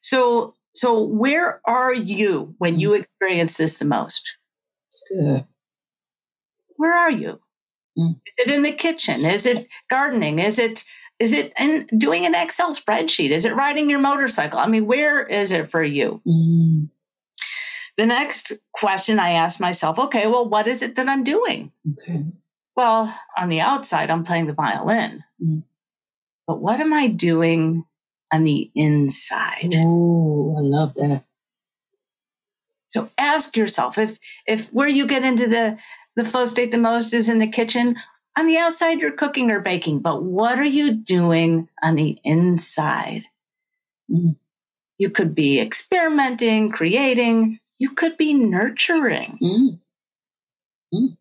So, 0.03 0.53
so 0.75 1.01
where 1.01 1.61
are 1.65 1.93
you 1.93 2.55
when 2.59 2.79
you 2.79 2.91
mm. 2.91 2.99
experience 2.99 3.57
this 3.57 3.77
the 3.77 3.85
most? 3.85 4.37
good. 5.09 5.45
Where 6.75 6.93
are 6.93 7.11
you? 7.11 7.39
Mm. 7.97 8.19
Is 8.25 8.33
it 8.37 8.51
in 8.51 8.63
the 8.63 8.71
kitchen? 8.71 9.25
Is 9.25 9.45
it 9.45 9.67
gardening? 9.89 10.39
Is 10.39 10.59
it 10.59 10.83
is 11.19 11.31
it 11.31 11.53
in 11.57 11.87
doing 11.97 12.25
an 12.25 12.35
Excel 12.35 12.75
spreadsheet? 12.75 13.29
Is 13.29 13.45
it 13.45 13.55
riding 13.55 13.89
your 13.89 13.99
motorcycle? 13.99 14.59
I 14.59 14.67
mean, 14.67 14.87
where 14.87 15.23
is 15.23 15.51
it 15.51 15.69
for 15.69 15.83
you? 15.83 16.21
Mm. 16.27 16.89
The 17.97 18.05
next 18.05 18.51
question 18.73 19.19
I 19.19 19.31
ask 19.31 19.59
myself, 19.59 19.99
okay, 19.99 20.25
well, 20.27 20.49
what 20.49 20.67
is 20.67 20.81
it 20.81 20.95
that 20.95 21.07
I'm 21.07 21.23
doing? 21.23 21.71
Okay. 21.91 22.25
Well, 22.75 23.15
on 23.37 23.49
the 23.49 23.61
outside, 23.61 24.09
I'm 24.09 24.23
playing 24.23 24.47
the 24.47 24.53
violin. 24.53 25.23
Mm. 25.41 25.63
But 26.47 26.59
what 26.59 26.79
am 26.79 26.91
I 26.91 27.07
doing 27.07 27.85
on 28.33 28.43
the 28.43 28.71
inside? 28.75 29.73
Oh, 29.75 30.55
I 30.57 30.61
love 30.61 30.93
that. 30.95 31.23
So 32.87 33.09
ask 33.17 33.55
yourself 33.55 33.97
if 33.97 34.19
if 34.45 34.67
where 34.73 34.87
you 34.87 35.07
get 35.07 35.23
into 35.23 35.47
the 35.47 35.77
the 36.15 36.23
flow 36.23 36.45
state 36.45 36.71
the 36.71 36.77
most 36.77 37.13
is 37.13 37.29
in 37.29 37.39
the 37.39 37.47
kitchen, 37.47 37.95
on 38.37 38.47
the 38.47 38.57
outside, 38.57 38.99
you're 38.99 39.11
cooking 39.11 39.51
or 39.51 39.59
baking, 39.59 39.99
but 39.99 40.23
what 40.23 40.59
are 40.59 40.65
you 40.65 40.93
doing 40.93 41.69
on 41.81 41.95
the 41.95 42.17
inside? 42.23 43.23
Mm. 44.11 44.35
You 44.97 45.09
could 45.09 45.33
be 45.33 45.59
experimenting, 45.59 46.71
creating, 46.71 47.59
you 47.77 47.91
could 47.91 48.17
be 48.17 48.33
nurturing. 48.33 49.37
Mm. 49.41 49.79
Mm. 50.93 51.17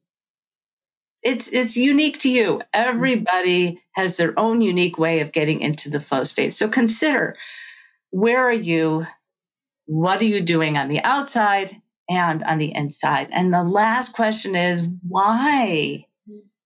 It's 1.23 1.49
it's 1.49 1.77
unique 1.77 2.19
to 2.21 2.31
you. 2.31 2.63
Everybody 2.73 3.83
has 3.93 4.17
their 4.17 4.39
own 4.39 4.61
unique 4.61 4.99
way 4.99 5.21
of 5.21 5.33
getting 5.33 5.61
into 5.61 5.89
the 5.91 6.01
flow 6.01 6.25
state. 6.25 6.53
So 6.53 6.69
consider 6.69 7.37
where 8.11 8.47
are 8.47 8.53
you? 8.53 9.07
What 9.87 10.21
are 10.21 10.27
you 10.27 10.41
doing 10.41 10.77
on 10.77 10.89
the 10.89 11.03
outside 11.03 11.81
and 12.09 12.43
on 12.45 12.59
the 12.59 12.75
inside? 12.75 13.29
And 13.33 13.53
the 13.53 13.63
last 13.63 14.15
question 14.15 14.55
is 14.55 14.85
why? 15.07 16.07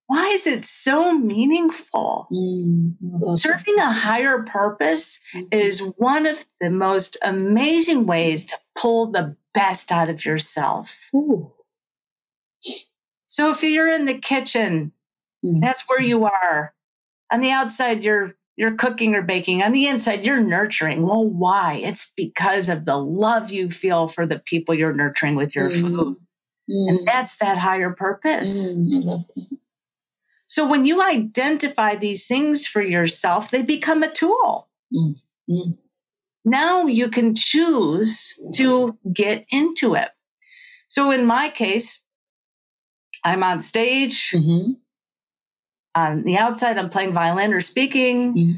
why 0.06 0.28
is 0.28 0.46
it 0.46 0.64
so 0.64 1.18
meaningful? 1.18 2.28
Mm, 2.32 3.36
Serving 3.36 3.78
a 3.78 3.92
higher 3.92 4.42
purpose 4.42 5.20
mm-hmm. 5.34 5.46
is 5.50 5.80
one 5.96 6.26
of 6.26 6.44
the 6.60 6.70
most 6.70 7.16
amazing 7.22 8.06
ways 8.06 8.44
to 8.46 8.56
pull 8.78 9.10
the 9.10 9.36
best 9.52 9.90
out 9.90 10.08
of 10.08 10.24
yourself. 10.24 10.96
Ooh. 11.14 11.52
So 13.36 13.50
if 13.50 13.62
you're 13.62 13.92
in 13.92 14.06
the 14.06 14.16
kitchen, 14.16 14.92
mm. 15.44 15.60
that's 15.60 15.82
where 15.86 16.00
you 16.00 16.24
are. 16.24 16.72
On 17.30 17.42
the 17.42 17.50
outside, 17.50 18.02
you're 18.02 18.34
you're 18.56 18.76
cooking 18.76 19.14
or 19.14 19.20
baking. 19.20 19.62
On 19.62 19.72
the 19.72 19.86
inside, 19.86 20.24
you're 20.24 20.40
nurturing. 20.40 21.02
Well, 21.02 21.26
why? 21.28 21.74
It's 21.74 22.14
because 22.16 22.70
of 22.70 22.86
the 22.86 22.96
love 22.96 23.52
you 23.52 23.70
feel 23.70 24.08
for 24.08 24.24
the 24.24 24.38
people 24.38 24.74
you're 24.74 24.94
nurturing 24.94 25.34
with 25.34 25.54
your 25.54 25.68
mm. 25.68 25.80
food. 25.82 26.16
And 26.66 27.00
mm. 27.00 27.04
that's 27.04 27.36
that 27.36 27.58
higher 27.58 27.90
purpose. 27.90 28.72
Mm, 28.72 29.26
so 30.48 30.66
when 30.66 30.86
you 30.86 31.02
identify 31.02 31.94
these 31.94 32.26
things 32.26 32.66
for 32.66 32.80
yourself, 32.80 33.50
they 33.50 33.60
become 33.60 34.02
a 34.02 34.10
tool. 34.10 34.70
Mm-hmm. 34.94 35.72
Now 36.46 36.86
you 36.86 37.10
can 37.10 37.34
choose 37.34 38.32
to 38.54 38.96
get 39.12 39.44
into 39.50 39.94
it. 39.94 40.08
So 40.88 41.10
in 41.10 41.26
my 41.26 41.50
case, 41.50 42.05
I'm 43.26 43.42
on 43.42 43.60
stage. 43.60 44.30
Mm-hmm. 44.32 44.72
On 45.96 46.22
the 46.22 46.38
outside, 46.38 46.78
I'm 46.78 46.90
playing 46.90 47.12
violin 47.12 47.52
or 47.52 47.60
speaking. 47.60 48.34
Mm-hmm. 48.34 48.52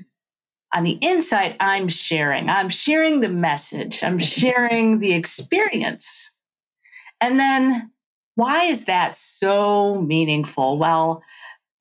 On 0.74 0.85
the 0.85 0.98
inside, 1.00 1.57
I'm 1.59 1.88
sharing. 1.88 2.50
I'm 2.50 2.68
sharing 2.68 3.20
the 3.20 3.31
message. 3.31 4.02
I'm 4.02 4.18
sharing 4.18 4.98
the 4.98 5.14
experience. 5.14 6.31
And 7.20 7.40
then 7.40 7.90
why 8.35 8.64
is 8.64 8.85
that 8.85 9.16
so 9.16 10.02
meaningful? 10.02 10.78
Well, 10.78 11.22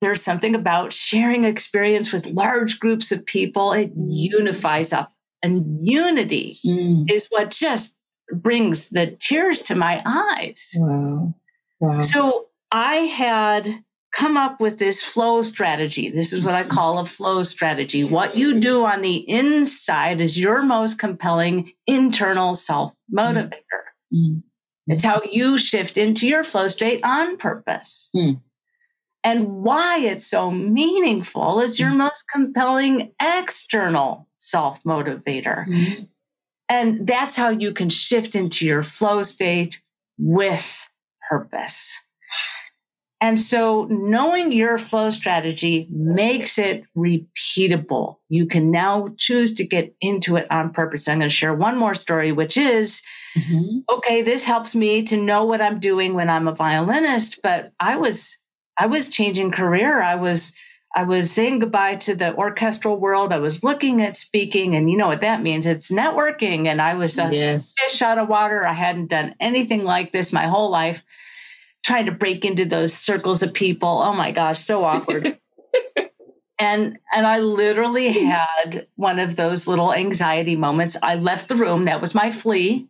there's 0.00 0.22
something 0.22 0.54
about 0.54 0.92
sharing 0.92 1.44
experience 1.44 2.12
with 2.12 2.26
large 2.26 2.80
groups 2.80 3.12
of 3.12 3.26
people. 3.26 3.72
It 3.72 3.92
unifies 3.94 4.92
up. 4.94 5.12
And 5.42 5.86
unity 5.86 6.58
mm. 6.64 7.10
is 7.12 7.26
what 7.30 7.50
just 7.50 7.96
brings 8.32 8.88
the 8.88 9.16
tears 9.20 9.60
to 9.62 9.74
my 9.74 10.02
eyes. 10.06 10.70
Wow. 10.76 11.34
wow. 11.80 12.00
So 12.00 12.47
I 12.70 12.96
had 12.96 13.84
come 14.12 14.36
up 14.36 14.60
with 14.60 14.78
this 14.78 15.02
flow 15.02 15.42
strategy. 15.42 16.10
This 16.10 16.32
is 16.32 16.42
what 16.42 16.54
I 16.54 16.64
call 16.64 16.98
a 16.98 17.06
flow 17.06 17.42
strategy. 17.42 18.04
What 18.04 18.36
you 18.36 18.58
do 18.58 18.84
on 18.84 19.02
the 19.02 19.16
inside 19.28 20.20
is 20.20 20.38
your 20.38 20.62
most 20.62 20.98
compelling 20.98 21.72
internal 21.86 22.54
self 22.54 22.92
motivator. 23.14 23.52
Mm. 24.12 24.42
It's 24.86 25.04
how 25.04 25.20
you 25.30 25.58
shift 25.58 25.98
into 25.98 26.26
your 26.26 26.44
flow 26.44 26.68
state 26.68 27.00
on 27.04 27.36
purpose. 27.36 28.08
Mm. 28.16 28.40
And 29.22 29.48
why 29.48 29.98
it's 29.98 30.26
so 30.26 30.50
meaningful 30.50 31.60
is 31.60 31.78
your 31.78 31.90
mm-hmm. 31.90 31.98
most 31.98 32.24
compelling 32.32 33.12
external 33.20 34.28
self 34.38 34.82
motivator. 34.84 35.66
Mm-hmm. 35.68 36.04
And 36.70 37.06
that's 37.06 37.36
how 37.36 37.50
you 37.50 37.72
can 37.72 37.90
shift 37.90 38.34
into 38.34 38.66
your 38.66 38.82
flow 38.82 39.22
state 39.22 39.82
with 40.18 40.88
purpose. 41.28 41.96
And 43.20 43.40
so 43.40 43.86
knowing 43.90 44.52
your 44.52 44.78
flow 44.78 45.10
strategy 45.10 45.88
makes 45.90 46.56
it 46.56 46.84
repeatable. 46.96 48.18
You 48.28 48.46
can 48.46 48.70
now 48.70 49.08
choose 49.18 49.54
to 49.54 49.66
get 49.66 49.94
into 50.00 50.36
it 50.36 50.46
on 50.50 50.72
purpose. 50.72 51.08
I'm 51.08 51.18
going 51.18 51.28
to 51.28 51.34
share 51.34 51.52
one 51.52 51.76
more 51.76 51.96
story, 51.96 52.30
which 52.30 52.56
is 52.56 53.02
mm-hmm. 53.36 53.78
okay, 53.90 54.22
this 54.22 54.44
helps 54.44 54.74
me 54.74 55.02
to 55.04 55.16
know 55.16 55.44
what 55.44 55.60
I'm 55.60 55.80
doing 55.80 56.14
when 56.14 56.30
I'm 56.30 56.46
a 56.46 56.54
violinist, 56.54 57.40
but 57.42 57.72
I 57.80 57.96
was 57.96 58.38
I 58.78 58.86
was 58.86 59.08
changing 59.08 59.50
career. 59.50 60.00
I 60.00 60.14
was 60.14 60.52
I 60.94 61.02
was 61.02 61.30
saying 61.30 61.58
goodbye 61.58 61.96
to 61.96 62.14
the 62.14 62.34
orchestral 62.34 62.98
world. 62.98 63.32
I 63.32 63.38
was 63.38 63.62
looking 63.62 64.00
at 64.00 64.16
speaking, 64.16 64.74
and 64.74 64.90
you 64.90 64.96
know 64.96 65.08
what 65.08 65.20
that 65.20 65.42
means? 65.42 65.66
It's 65.66 65.90
networking. 65.90 66.66
And 66.66 66.80
I 66.80 66.94
was 66.94 67.18
a 67.18 67.28
yes. 67.30 67.64
fish 67.78 68.00
out 68.00 68.18
of 68.18 68.28
water. 68.28 68.66
I 68.66 68.72
hadn't 68.72 69.10
done 69.10 69.34
anything 69.38 69.84
like 69.84 70.12
this 70.12 70.32
my 70.32 70.46
whole 70.46 70.70
life, 70.70 71.04
trying 71.84 72.06
to 72.06 72.12
break 72.12 72.44
into 72.44 72.64
those 72.64 72.92
circles 72.92 73.42
of 73.42 73.52
people. 73.52 74.02
Oh 74.02 74.12
my 74.12 74.30
gosh, 74.30 74.60
so 74.60 74.84
awkward. 74.84 75.38
and 76.58 76.98
and 77.12 77.26
I 77.26 77.38
literally 77.38 78.12
had 78.24 78.86
one 78.96 79.18
of 79.18 79.36
those 79.36 79.66
little 79.66 79.92
anxiety 79.92 80.56
moments. 80.56 80.96
I 81.02 81.14
left 81.14 81.48
the 81.48 81.56
room. 81.56 81.86
That 81.86 82.00
was 82.00 82.14
my 82.14 82.30
flee. 82.30 82.88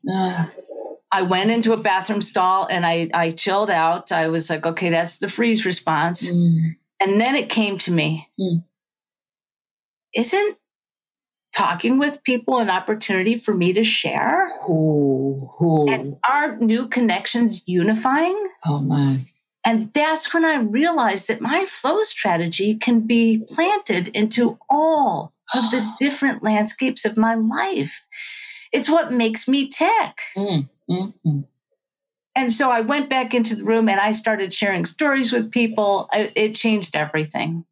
I 1.10 1.22
went 1.22 1.50
into 1.50 1.72
a 1.72 1.76
bathroom 1.78 2.20
stall 2.20 2.66
and 2.70 2.84
I, 2.84 3.08
I 3.14 3.30
chilled 3.30 3.70
out. 3.70 4.12
I 4.12 4.28
was 4.28 4.50
like, 4.50 4.66
okay, 4.66 4.90
that's 4.90 5.16
the 5.16 5.28
freeze 5.30 5.64
response. 5.64 6.28
Mm. 6.28 6.76
And 7.00 7.20
then 7.20 7.34
it 7.34 7.48
came 7.48 7.78
to 7.78 7.92
me. 7.92 8.28
Mm. 8.38 8.64
Isn't 10.14 10.58
talking 11.58 11.98
with 11.98 12.22
people 12.22 12.58
an 12.58 12.70
opportunity 12.70 13.36
for 13.36 13.52
me 13.52 13.72
to 13.72 13.82
share? 13.82 14.48
Ooh, 14.68 15.50
ooh. 15.60 15.88
And 15.88 16.16
aren't 16.26 16.62
new 16.62 16.86
connections 16.86 17.64
unifying? 17.66 18.48
Oh 18.64 18.78
my. 18.78 19.26
And 19.64 19.92
that's 19.92 20.32
when 20.32 20.44
I 20.44 20.54
realized 20.56 21.26
that 21.26 21.40
my 21.40 21.66
flow 21.66 22.04
strategy 22.04 22.76
can 22.76 23.00
be 23.00 23.44
planted 23.50 24.08
into 24.14 24.56
all 24.70 25.34
of 25.52 25.70
the 25.72 25.94
different 25.98 26.44
landscapes 26.44 27.04
of 27.04 27.16
my 27.16 27.34
life. 27.34 28.06
It's 28.72 28.88
what 28.88 29.12
makes 29.12 29.48
me 29.48 29.68
tick. 29.68 30.20
Mm, 30.36 30.68
mm-hmm. 30.88 31.40
And 32.36 32.52
so 32.52 32.70
I 32.70 32.82
went 32.82 33.10
back 33.10 33.34
into 33.34 33.56
the 33.56 33.64
room 33.64 33.88
and 33.88 33.98
I 33.98 34.12
started 34.12 34.54
sharing 34.54 34.84
stories 34.84 35.32
with 35.32 35.50
people. 35.50 36.08
It 36.12 36.54
changed 36.54 36.94
everything. 36.94 37.64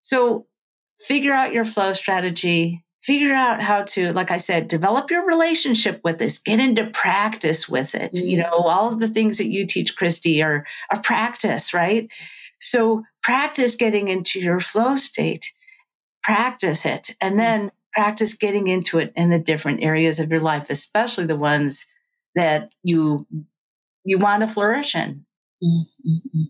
So 0.00 0.46
figure 1.06 1.32
out 1.32 1.52
your 1.52 1.64
flow 1.64 1.92
strategy, 1.92 2.84
figure 3.02 3.32
out 3.32 3.62
how 3.62 3.82
to, 3.82 4.12
like 4.12 4.30
I 4.30 4.36
said, 4.36 4.68
develop 4.68 5.10
your 5.10 5.26
relationship 5.26 6.00
with 6.04 6.18
this, 6.18 6.38
get 6.38 6.60
into 6.60 6.90
practice 6.90 7.68
with 7.68 7.94
it. 7.94 8.12
Mm-hmm. 8.12 8.26
You 8.26 8.38
know, 8.38 8.52
all 8.52 8.92
of 8.92 9.00
the 9.00 9.08
things 9.08 9.38
that 9.38 9.48
you 9.48 9.66
teach, 9.66 9.96
Christy, 9.96 10.42
are, 10.42 10.64
are 10.92 11.00
practice, 11.00 11.72
right? 11.72 12.08
So 12.60 13.04
practice 13.22 13.76
getting 13.76 14.08
into 14.08 14.38
your 14.38 14.60
flow 14.60 14.96
state, 14.96 15.52
practice 16.22 16.84
it, 16.84 17.16
and 17.20 17.32
mm-hmm. 17.32 17.38
then 17.38 17.70
practice 17.92 18.34
getting 18.34 18.68
into 18.68 18.98
it 18.98 19.12
in 19.16 19.30
the 19.30 19.38
different 19.38 19.82
areas 19.82 20.20
of 20.20 20.30
your 20.30 20.40
life, 20.40 20.66
especially 20.68 21.26
the 21.26 21.36
ones 21.36 21.86
that 22.34 22.70
you 22.82 23.26
you 24.04 24.18
want 24.18 24.42
to 24.42 24.48
flourish 24.48 24.94
in. 24.94 25.24
Mm-hmm. 25.62 26.42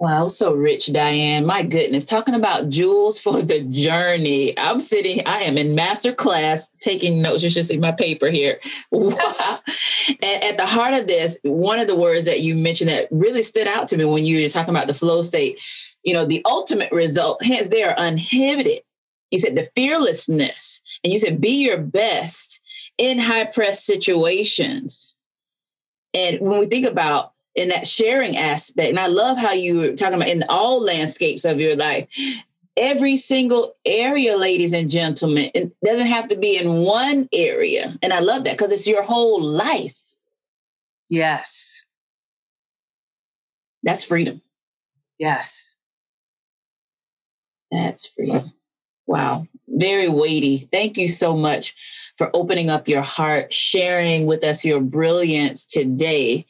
Wow, 0.00 0.28
so 0.28 0.54
rich, 0.54 0.90
Diane. 0.90 1.44
My 1.44 1.62
goodness, 1.62 2.06
talking 2.06 2.32
about 2.32 2.70
jewels 2.70 3.18
for 3.18 3.42
the 3.42 3.60
journey. 3.64 4.58
I'm 4.58 4.80
sitting, 4.80 5.26
I 5.26 5.42
am 5.42 5.58
in 5.58 5.74
master 5.74 6.14
class 6.14 6.66
taking 6.80 7.20
notes. 7.20 7.42
You 7.42 7.50
should 7.50 7.66
see 7.66 7.76
my 7.76 7.92
paper 7.92 8.28
here. 8.28 8.60
Wow. 8.92 9.60
at 10.22 10.56
the 10.56 10.64
heart 10.66 10.94
of 10.94 11.06
this, 11.06 11.36
one 11.42 11.80
of 11.80 11.86
the 11.86 11.96
words 11.96 12.24
that 12.24 12.40
you 12.40 12.54
mentioned 12.54 12.88
that 12.88 13.08
really 13.10 13.42
stood 13.42 13.68
out 13.68 13.88
to 13.88 13.98
me 13.98 14.06
when 14.06 14.24
you 14.24 14.42
were 14.42 14.48
talking 14.48 14.74
about 14.74 14.86
the 14.86 14.94
flow 14.94 15.20
state, 15.20 15.60
you 16.02 16.14
know, 16.14 16.24
the 16.24 16.40
ultimate 16.46 16.90
result, 16.92 17.42
hence 17.44 17.68
they 17.68 17.82
are 17.82 17.94
uninhibited. 17.98 18.80
You 19.30 19.38
said 19.38 19.54
the 19.54 19.68
fearlessness, 19.76 20.80
and 21.04 21.12
you 21.12 21.18
said 21.18 21.42
be 21.42 21.62
your 21.62 21.76
best 21.78 22.60
in 22.96 23.18
high 23.18 23.44
press 23.44 23.84
situations. 23.84 25.12
And 26.14 26.40
when 26.40 26.58
we 26.58 26.66
think 26.66 26.86
about 26.86 27.32
in 27.60 27.68
that 27.68 27.86
sharing 27.86 28.36
aspect. 28.36 28.88
And 28.88 28.98
I 28.98 29.06
love 29.06 29.36
how 29.36 29.52
you 29.52 29.76
were 29.76 29.94
talking 29.94 30.14
about 30.14 30.28
in 30.28 30.44
all 30.48 30.82
landscapes 30.82 31.44
of 31.44 31.60
your 31.60 31.76
life. 31.76 32.08
Every 32.76 33.16
single 33.18 33.76
area, 33.84 34.36
ladies 34.36 34.72
and 34.72 34.88
gentlemen, 34.88 35.50
it 35.54 35.70
doesn't 35.84 36.06
have 36.06 36.28
to 36.28 36.36
be 36.36 36.56
in 36.56 36.82
one 36.82 37.28
area. 37.32 37.98
And 38.02 38.12
I 38.12 38.20
love 38.20 38.44
that 38.44 38.56
because 38.56 38.72
it's 38.72 38.86
your 38.86 39.02
whole 39.02 39.42
life. 39.42 39.94
Yes. 41.10 41.84
That's 43.82 44.02
freedom. 44.02 44.40
Yes. 45.18 45.76
That's 47.70 48.06
freedom. 48.06 48.52
Wow. 49.06 49.46
Very 49.68 50.08
weighty. 50.08 50.68
Thank 50.72 50.96
you 50.96 51.08
so 51.08 51.36
much 51.36 51.74
for 52.16 52.30
opening 52.32 52.70
up 52.70 52.88
your 52.88 53.02
heart, 53.02 53.52
sharing 53.52 54.26
with 54.26 54.44
us 54.44 54.64
your 54.64 54.80
brilliance 54.80 55.64
today. 55.64 56.46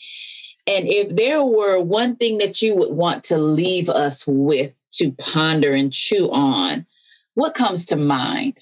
And 0.71 0.87
if 0.87 1.17
there 1.17 1.43
were 1.43 1.81
one 1.81 2.15
thing 2.15 2.39
that 2.39 2.63
you 2.63 2.77
would 2.77 2.93
want 2.93 3.25
to 3.25 3.37
leave 3.37 3.89
us 3.89 4.25
with 4.25 4.73
to 4.93 5.11
ponder 5.11 5.75
and 5.75 5.93
chew 5.93 6.31
on, 6.31 6.87
what 7.35 7.55
comes 7.55 7.85
to 7.87 7.97
mind? 7.97 8.57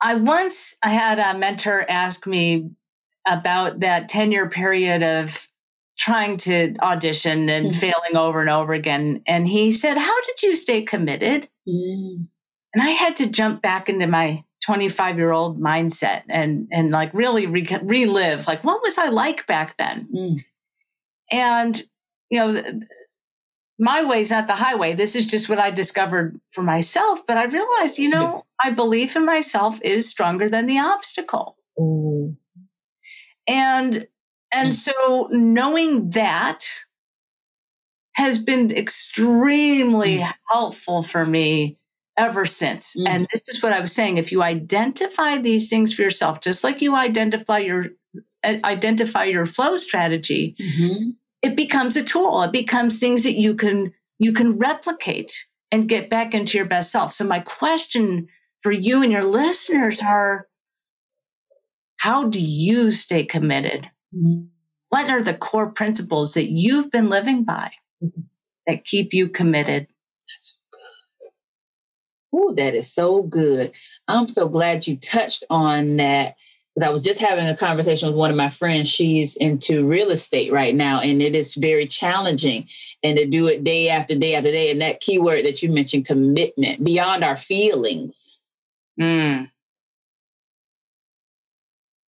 I 0.00 0.16
once 0.16 0.76
I 0.82 0.88
had 0.88 1.20
a 1.20 1.38
mentor 1.38 1.88
ask 1.88 2.26
me 2.26 2.70
about 3.24 3.80
that 3.80 4.08
10 4.08 4.32
year 4.32 4.50
period 4.50 5.04
of 5.04 5.48
trying 5.96 6.36
to 6.38 6.74
audition 6.82 7.48
and 7.48 7.70
mm-hmm. 7.70 7.78
failing 7.78 8.16
over 8.16 8.40
and 8.40 8.50
over 8.50 8.72
again. 8.72 9.22
And 9.28 9.46
he 9.46 9.70
said, 9.70 9.96
How 9.96 10.20
did 10.22 10.42
you 10.42 10.56
stay 10.56 10.82
committed? 10.82 11.48
Mm. 11.68 12.26
And 12.74 12.82
I 12.82 12.90
had 12.90 13.14
to 13.16 13.28
jump 13.28 13.62
back 13.62 13.88
into 13.88 14.08
my 14.08 14.42
25 14.64 15.16
year 15.16 15.32
old 15.32 15.60
mindset 15.60 16.22
and 16.28 16.68
and 16.70 16.90
like 16.90 17.12
really 17.14 17.46
re- 17.46 17.78
relive 17.82 18.46
like 18.46 18.62
what 18.62 18.82
was 18.82 18.98
i 18.98 19.08
like 19.08 19.46
back 19.46 19.76
then 19.78 20.08
mm. 20.14 20.44
and 21.30 21.82
you 22.28 22.38
know 22.38 22.80
my 23.78 24.04
way 24.04 24.20
is 24.20 24.30
not 24.30 24.46
the 24.46 24.54
highway 24.54 24.92
this 24.92 25.16
is 25.16 25.26
just 25.26 25.48
what 25.48 25.58
i 25.58 25.70
discovered 25.70 26.38
for 26.52 26.62
myself 26.62 27.26
but 27.26 27.38
i 27.38 27.44
realized 27.44 27.98
you 27.98 28.08
know 28.08 28.44
my 28.64 28.70
belief 28.70 29.16
in 29.16 29.24
myself 29.24 29.80
is 29.82 30.08
stronger 30.08 30.48
than 30.48 30.66
the 30.66 30.78
obstacle 30.78 31.56
mm. 31.78 32.36
and 33.48 34.06
and 34.52 34.70
mm. 34.70 34.74
so 34.74 35.28
knowing 35.30 36.10
that 36.10 36.66
has 38.14 38.36
been 38.36 38.70
extremely 38.70 40.18
mm. 40.18 40.34
helpful 40.50 41.02
for 41.02 41.24
me 41.24 41.78
ever 42.20 42.44
since. 42.44 42.94
Mm. 42.94 43.08
And 43.08 43.28
this 43.32 43.42
is 43.48 43.62
what 43.62 43.72
I 43.72 43.80
was 43.80 43.92
saying. 43.92 44.18
If 44.18 44.30
you 44.30 44.42
identify 44.42 45.38
these 45.38 45.70
things 45.70 45.94
for 45.94 46.02
yourself, 46.02 46.42
just 46.42 46.62
like 46.62 46.82
you 46.82 46.94
identify 46.94 47.58
your 47.58 47.86
uh, 48.44 48.56
identify 48.62 49.24
your 49.24 49.46
flow 49.46 49.76
strategy, 49.76 50.54
mm-hmm. 50.60 51.10
it 51.40 51.56
becomes 51.56 51.96
a 51.96 52.04
tool. 52.04 52.42
It 52.42 52.52
becomes 52.52 52.98
things 52.98 53.22
that 53.22 53.38
you 53.38 53.54
can 53.54 53.92
you 54.18 54.34
can 54.34 54.58
replicate 54.58 55.32
and 55.72 55.88
get 55.88 56.10
back 56.10 56.34
into 56.34 56.58
your 56.58 56.66
best 56.66 56.92
self. 56.92 57.12
So 57.12 57.24
my 57.24 57.40
question 57.40 58.28
for 58.62 58.70
you 58.70 59.02
and 59.02 59.10
your 59.10 59.24
listeners 59.24 60.02
are 60.02 60.46
how 61.96 62.28
do 62.28 62.40
you 62.40 62.90
stay 62.90 63.24
committed? 63.24 63.88
Mm-hmm. 64.14 64.44
What 64.90 65.08
are 65.08 65.22
the 65.22 65.34
core 65.34 65.70
principles 65.70 66.34
that 66.34 66.50
you've 66.50 66.90
been 66.90 67.08
living 67.08 67.44
by 67.44 67.70
mm-hmm. 68.02 68.22
that 68.66 68.84
keep 68.84 69.14
you 69.14 69.28
committed? 69.28 69.86
Oh, 72.32 72.54
that 72.54 72.74
is 72.74 72.92
so 72.92 73.22
good. 73.22 73.72
I'm 74.08 74.28
so 74.28 74.48
glad 74.48 74.86
you 74.86 74.96
touched 74.96 75.44
on 75.50 75.96
that. 75.96 76.36
Because 76.74 76.88
I 76.88 76.92
was 76.92 77.02
just 77.02 77.18
having 77.18 77.48
a 77.48 77.56
conversation 77.56 78.06
with 78.06 78.16
one 78.16 78.30
of 78.30 78.36
my 78.36 78.50
friends. 78.50 78.88
She's 78.88 79.34
into 79.36 79.86
real 79.88 80.10
estate 80.10 80.52
right 80.52 80.74
now, 80.74 81.00
and 81.00 81.20
it 81.20 81.34
is 81.34 81.54
very 81.56 81.86
challenging. 81.86 82.68
And 83.02 83.16
to 83.16 83.26
do 83.26 83.48
it 83.48 83.64
day 83.64 83.88
after 83.88 84.16
day 84.16 84.36
after 84.36 84.52
day, 84.52 84.70
and 84.70 84.80
that 84.80 85.00
keyword 85.00 85.44
that 85.46 85.62
you 85.62 85.70
mentioned, 85.70 86.06
commitment 86.06 86.84
beyond 86.84 87.24
our 87.24 87.36
feelings. 87.36 88.38
Mm. 89.00 89.50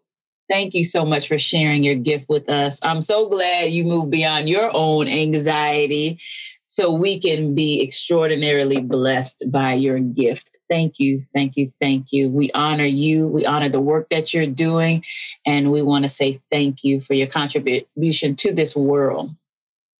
Thank 0.49 0.73
you 0.73 0.83
so 0.83 1.05
much 1.05 1.27
for 1.27 1.37
sharing 1.37 1.83
your 1.83 1.95
gift 1.95 2.25
with 2.27 2.49
us. 2.49 2.79
I'm 2.81 3.01
so 3.01 3.29
glad 3.29 3.71
you 3.71 3.85
moved 3.85 4.11
beyond 4.11 4.49
your 4.49 4.69
own 4.73 5.07
anxiety 5.07 6.19
so 6.67 6.91
we 6.91 7.19
can 7.19 7.55
be 7.55 7.81
extraordinarily 7.81 8.81
blessed 8.81 9.43
by 9.49 9.73
your 9.73 9.99
gift. 9.99 10.50
Thank 10.71 10.99
you, 10.99 11.25
thank 11.35 11.57
you, 11.57 11.69
thank 11.81 12.13
you. 12.13 12.29
We 12.29 12.49
honor 12.53 12.85
you. 12.85 13.27
We 13.27 13.45
honor 13.45 13.67
the 13.67 13.81
work 13.81 14.07
that 14.09 14.33
you're 14.33 14.47
doing. 14.47 15.03
And 15.45 15.69
we 15.69 15.81
want 15.81 16.03
to 16.03 16.09
say 16.09 16.41
thank 16.49 16.85
you 16.85 17.01
for 17.01 17.13
your 17.13 17.27
contribution 17.27 18.37
to 18.37 18.53
this 18.53 18.73
world. 18.73 19.35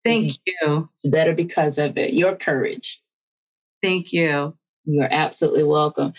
Thank 0.02 0.38
you. 0.46 0.88
It's 1.04 1.12
better 1.12 1.34
because 1.34 1.76
of 1.76 1.98
it. 1.98 2.14
Your 2.14 2.36
courage. 2.36 3.02
Thank 3.82 4.14
you. 4.14 4.56
You're 4.86 5.12
absolutely 5.12 5.64
welcome. 5.64 6.14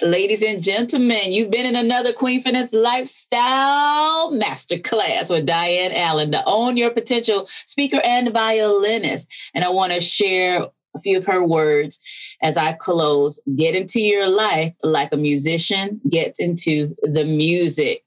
Ladies 0.00 0.42
and 0.42 0.62
gentlemen, 0.62 1.30
you've 1.30 1.50
been 1.50 1.66
in 1.66 1.76
another 1.76 2.14
Queendfidence 2.14 2.70
Lifestyle 2.72 4.32
Masterclass 4.32 5.28
with 5.28 5.44
Diane 5.44 5.92
Allen, 5.92 6.30
the 6.30 6.42
Own 6.46 6.78
Your 6.78 6.90
Potential 6.90 7.46
speaker 7.66 8.00
and 8.02 8.32
violinist. 8.32 9.28
And 9.54 9.64
I 9.64 9.68
want 9.68 9.92
to 9.92 10.00
share 10.00 10.66
a 10.98 11.00
few 11.02 11.18
of 11.18 11.26
her 11.26 11.44
words 11.44 11.98
as 12.42 12.56
I 12.56 12.74
close. 12.74 13.40
Get 13.56 13.74
into 13.74 14.00
your 14.00 14.28
life 14.28 14.74
like 14.82 15.12
a 15.12 15.16
musician 15.16 16.00
gets 16.10 16.38
into 16.38 16.94
the 17.02 17.24
music. 17.24 18.02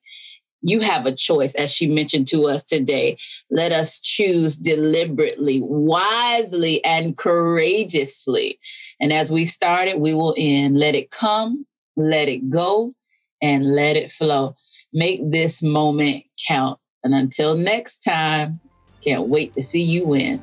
You 0.61 0.79
have 0.81 1.07
a 1.07 1.15
choice, 1.15 1.55
as 1.55 1.71
she 1.71 1.87
mentioned 1.87 2.27
to 2.27 2.47
us 2.47 2.63
today. 2.63 3.17
Let 3.49 3.71
us 3.71 3.99
choose 3.99 4.55
deliberately, 4.55 5.59
wisely, 5.63 6.83
and 6.85 7.17
courageously. 7.17 8.59
And 8.99 9.11
as 9.11 9.31
we 9.31 9.45
started, 9.45 9.99
we 9.99 10.13
will 10.13 10.35
end. 10.37 10.77
Let 10.77 10.93
it 10.93 11.09
come, 11.09 11.65
let 11.97 12.29
it 12.29 12.47
go, 12.51 12.93
and 13.41 13.73
let 13.73 13.95
it 13.95 14.11
flow. 14.11 14.55
Make 14.93 15.31
this 15.31 15.63
moment 15.63 16.25
count. 16.47 16.77
And 17.03 17.15
until 17.15 17.55
next 17.55 18.03
time, 18.03 18.59
can't 19.03 19.29
wait 19.29 19.53
to 19.55 19.63
see 19.63 19.81
you 19.81 20.05
win. 20.05 20.39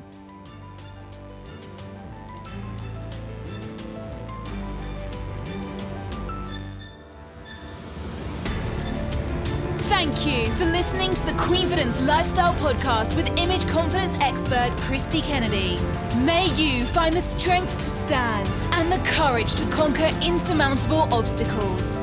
You 10.29 10.45
for 10.53 10.65
listening 10.65 11.13
to 11.15 11.25
the 11.25 11.31
Queendfidence 11.31 12.05
Lifestyle 12.05 12.53
Podcast 12.55 13.15
with 13.15 13.29
image 13.39 13.65
confidence 13.67 14.13
expert 14.19 14.69
Christy 14.77 15.21
Kennedy. 15.21 15.79
May 16.17 16.45
you 16.53 16.85
find 16.85 17.15
the 17.15 17.21
strength 17.21 17.73
to 17.73 17.83
stand 17.83 18.47
and 18.73 18.91
the 18.91 18.99
courage 19.09 19.55
to 19.55 19.65
conquer 19.71 20.11
insurmountable 20.21 21.11
obstacles. 21.11 21.99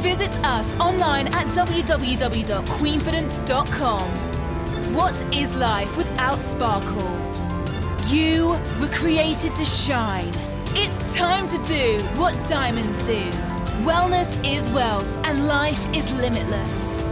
Visit 0.00 0.38
us 0.44 0.72
online 0.78 1.26
at 1.28 1.46
www.queendfidence.com. 1.48 4.02
What 4.94 5.34
is 5.34 5.56
life 5.56 5.96
without 5.96 6.40
sparkle? 6.40 7.10
You 8.06 8.50
were 8.80 8.90
created 8.92 9.56
to 9.56 9.64
shine. 9.64 10.32
It's 10.76 11.16
time 11.16 11.48
to 11.48 11.58
do 11.64 11.98
what 12.16 12.32
diamonds 12.48 13.02
do. 13.04 13.28
Wellness 13.82 14.38
is 14.46 14.70
wealth 14.70 15.18
and 15.24 15.48
life 15.48 15.84
is 15.92 16.08
limitless. 16.12 17.09